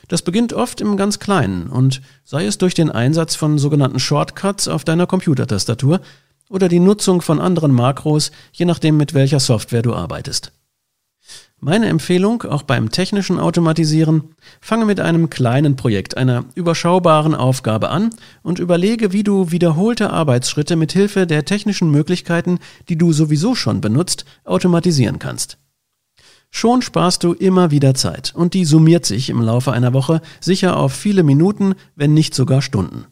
Das 0.07 0.23
beginnt 0.23 0.53
oft 0.53 0.81
im 0.81 0.97
ganz 0.97 1.19
Kleinen 1.19 1.67
und 1.67 2.01
sei 2.23 2.45
es 2.45 2.57
durch 2.57 2.73
den 2.73 2.89
Einsatz 2.89 3.36
von 3.36 3.60
sogenannten 3.60 3.99
Shortcuts 3.99 4.67
auf 4.67 4.83
deiner 4.83 5.05
Computertastatur 5.05 6.01
oder 6.49 6.67
die 6.67 6.79
Nutzung 6.79 7.21
von 7.21 7.39
anderen 7.39 7.71
Makros, 7.71 8.31
je 8.53 8.65
nachdem 8.65 8.97
mit 8.97 9.13
welcher 9.13 9.39
Software 9.39 9.83
du 9.83 9.93
arbeitest. 9.93 10.51
Meine 11.60 11.88
Empfehlung, 11.88 12.43
auch 12.43 12.62
beim 12.62 12.91
technischen 12.91 13.39
Automatisieren, 13.39 14.36
fange 14.62 14.86
mit 14.86 15.00
einem 15.00 15.32
kleinen 15.32 15.76
Projekt, 15.76 16.15
einer 16.15 16.46
überschaubaren 16.54 17.34
Aufgabe 17.34 17.89
an 17.89 18.12
und 18.43 18.60
überlege, 18.60 19.12
wie 19.12 19.24
du 19.24 19.50
wiederholte 19.50 20.12
Arbeitsschritte 20.12 20.76
mit 20.76 20.91
Hilfe 20.91 21.26
der 21.26 21.46
technischen 21.46 21.89
Möglichkeiten, 21.89 22.60
die 22.89 22.98
du 22.98 23.12
sowieso 23.12 23.56
schon 23.56 23.82
benutzt, 23.82 24.26
automatisieren 24.43 25.17
kannst. 25.17 25.58
Schon 26.52 26.84
sparst 26.84 27.24
du 27.24 27.34
immer 27.34 27.72
wieder 27.72 27.96
Zeit 27.96 28.34
und 28.36 28.54
die 28.54 28.63
summiert 28.63 29.08
sich 29.08 29.32
im 29.32 29.41
Laufe 29.41 29.72
einer 29.72 29.93
Woche 29.93 30.22
sicher 30.39 30.78
auf 30.78 30.93
viele 30.93 31.24
Minuten, 31.24 31.74
wenn 31.96 32.13
nicht 32.13 32.36
sogar 32.36 32.62
Stunden. 32.62 33.08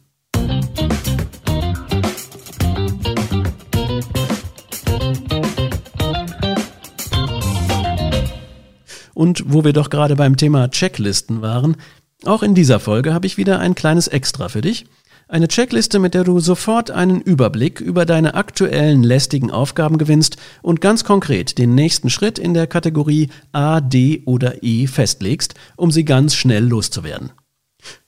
Und 9.16 9.44
wo 9.46 9.64
wir 9.64 9.72
doch 9.72 9.88
gerade 9.88 10.14
beim 10.14 10.36
Thema 10.36 10.70
Checklisten 10.70 11.40
waren, 11.40 11.78
auch 12.24 12.42
in 12.42 12.54
dieser 12.54 12.78
Folge 12.78 13.14
habe 13.14 13.26
ich 13.26 13.38
wieder 13.38 13.58
ein 13.60 13.74
kleines 13.74 14.08
Extra 14.08 14.50
für 14.50 14.60
dich. 14.60 14.84
Eine 15.26 15.48
Checkliste, 15.48 15.98
mit 15.98 16.12
der 16.12 16.22
du 16.22 16.38
sofort 16.38 16.90
einen 16.90 17.22
Überblick 17.22 17.80
über 17.80 18.04
deine 18.04 18.34
aktuellen 18.34 19.02
lästigen 19.02 19.50
Aufgaben 19.50 19.96
gewinnst 19.96 20.36
und 20.60 20.82
ganz 20.82 21.02
konkret 21.04 21.56
den 21.56 21.74
nächsten 21.74 22.10
Schritt 22.10 22.38
in 22.38 22.52
der 22.52 22.66
Kategorie 22.66 23.30
A, 23.52 23.80
D 23.80 24.22
oder 24.26 24.62
E 24.62 24.86
festlegst, 24.86 25.54
um 25.76 25.90
sie 25.90 26.04
ganz 26.04 26.34
schnell 26.34 26.66
loszuwerden. 26.66 27.32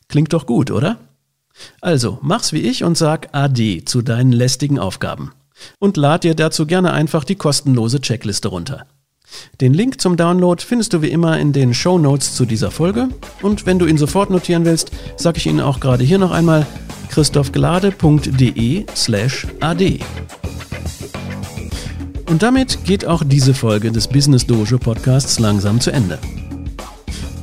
Klingt 0.09 0.35
doch 0.35 0.45
gut, 0.45 0.71
oder? 0.71 0.99
Also, 1.81 2.19
mach's 2.21 2.53
wie 2.53 2.61
ich 2.61 2.85
und 2.85 2.99
sag 2.99 3.31
AD 3.33 3.87
zu 3.87 4.03
deinen 4.03 4.33
lästigen 4.33 4.79
Aufgaben. 4.79 5.33
Und 5.79 5.97
lad 5.97 6.25
dir 6.25 6.35
dazu 6.35 6.67
gerne 6.67 6.93
einfach 6.93 7.25
die 7.25 7.37
kostenlose 7.37 8.03
Checkliste 8.03 8.49
runter. 8.49 8.87
Den 9.61 9.75
Link 9.75 10.01
zum 10.01 10.17
Download 10.17 10.63
findest 10.63 10.93
du 10.93 11.03
wie 11.03 11.11
immer 11.11 11.39
in 11.39 11.53
den 11.53 11.75
Show 11.75 11.99
Notes 11.99 12.35
zu 12.35 12.45
dieser 12.45 12.71
Folge. 12.71 13.09
Und 13.43 13.67
wenn 13.67 13.79
du 13.79 13.87
ihn 13.87 13.99
sofort 13.99 14.31
notieren 14.31 14.65
willst, 14.65 14.91
sage 15.17 15.39
ich 15.39 15.47
Ihnen 15.47 15.61
auch 15.61 15.81
gerade 15.81 16.05
hier 16.05 16.19
noch 16.19 16.31
einmal 16.31 16.67
christophglade.de 17.11 18.87
slash 18.95 19.47
ad. 19.61 20.01
Und 22.29 22.43
damit 22.43 22.85
geht 22.85 23.07
auch 23.07 23.23
diese 23.25 23.55
Folge 23.55 23.91
des 23.91 24.07
Business 24.07 24.47
Dojo 24.47 24.79
Podcasts 24.79 25.39
langsam 25.39 25.81
zu 25.81 25.91
Ende. 25.91 26.19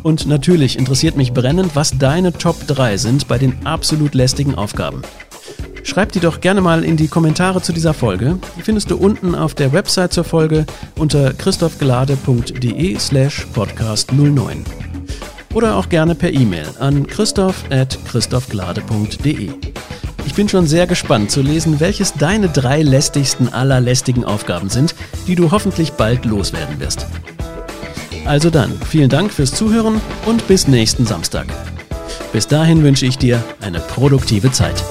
Und 0.03 0.27
natürlich 0.27 0.77
interessiert 0.77 1.17
mich 1.17 1.33
brennend, 1.33 1.75
was 1.75 1.97
deine 1.97 2.31
Top 2.31 2.67
3 2.67 2.97
sind 2.97 3.27
bei 3.27 3.39
den 3.39 3.65
absolut 3.65 4.13
lästigen 4.13 4.53
Aufgaben. 4.53 5.01
Schreib 5.85 6.11
die 6.11 6.19
doch 6.19 6.41
gerne 6.41 6.61
mal 6.61 6.83
in 6.83 6.97
die 6.97 7.07
Kommentare 7.07 7.61
zu 7.61 7.71
dieser 7.71 7.93
Folge. 7.93 8.39
Die 8.57 8.63
findest 8.63 8.89
du 8.89 8.97
unten 8.97 9.35
auf 9.35 9.53
der 9.53 9.71
Website 9.71 10.11
zur 10.11 10.23
Folge 10.23 10.65
unter 10.97 11.31
christophgelade.de 11.31 12.97
slash 12.97 13.45
podcast 13.53 14.11
09. 14.11 14.65
Oder 15.53 15.75
auch 15.77 15.87
gerne 15.87 16.15
per 16.15 16.33
E-Mail 16.33 16.65
an 16.79 17.05
christoph 17.05 17.63
at 17.69 17.99
christophgelade.de. 18.09 19.51
Ich 20.25 20.33
bin 20.33 20.49
schon 20.49 20.65
sehr 20.65 20.87
gespannt 20.87 21.29
zu 21.29 21.43
lesen, 21.43 21.79
welches 21.79 22.13
deine 22.13 22.49
drei 22.49 22.81
lästigsten 22.81 23.53
aller 23.53 23.79
lästigen 23.79 24.25
Aufgaben 24.25 24.69
sind, 24.69 24.95
die 25.27 25.35
du 25.35 25.51
hoffentlich 25.51 25.91
bald 25.91 26.25
loswerden 26.25 26.79
wirst. 26.79 27.05
Also 28.25 28.49
dann, 28.49 28.73
vielen 28.89 29.09
Dank 29.09 29.31
fürs 29.31 29.53
Zuhören 29.53 30.01
und 30.25 30.47
bis 30.47 30.67
nächsten 30.67 31.05
Samstag. 31.05 31.45
Bis 32.33 32.47
dahin 32.47 32.81
wünsche 32.81 33.05
ich 33.05 33.19
dir 33.19 33.43
eine 33.61 33.79
produktive 33.79 34.51
Zeit. 34.51 34.83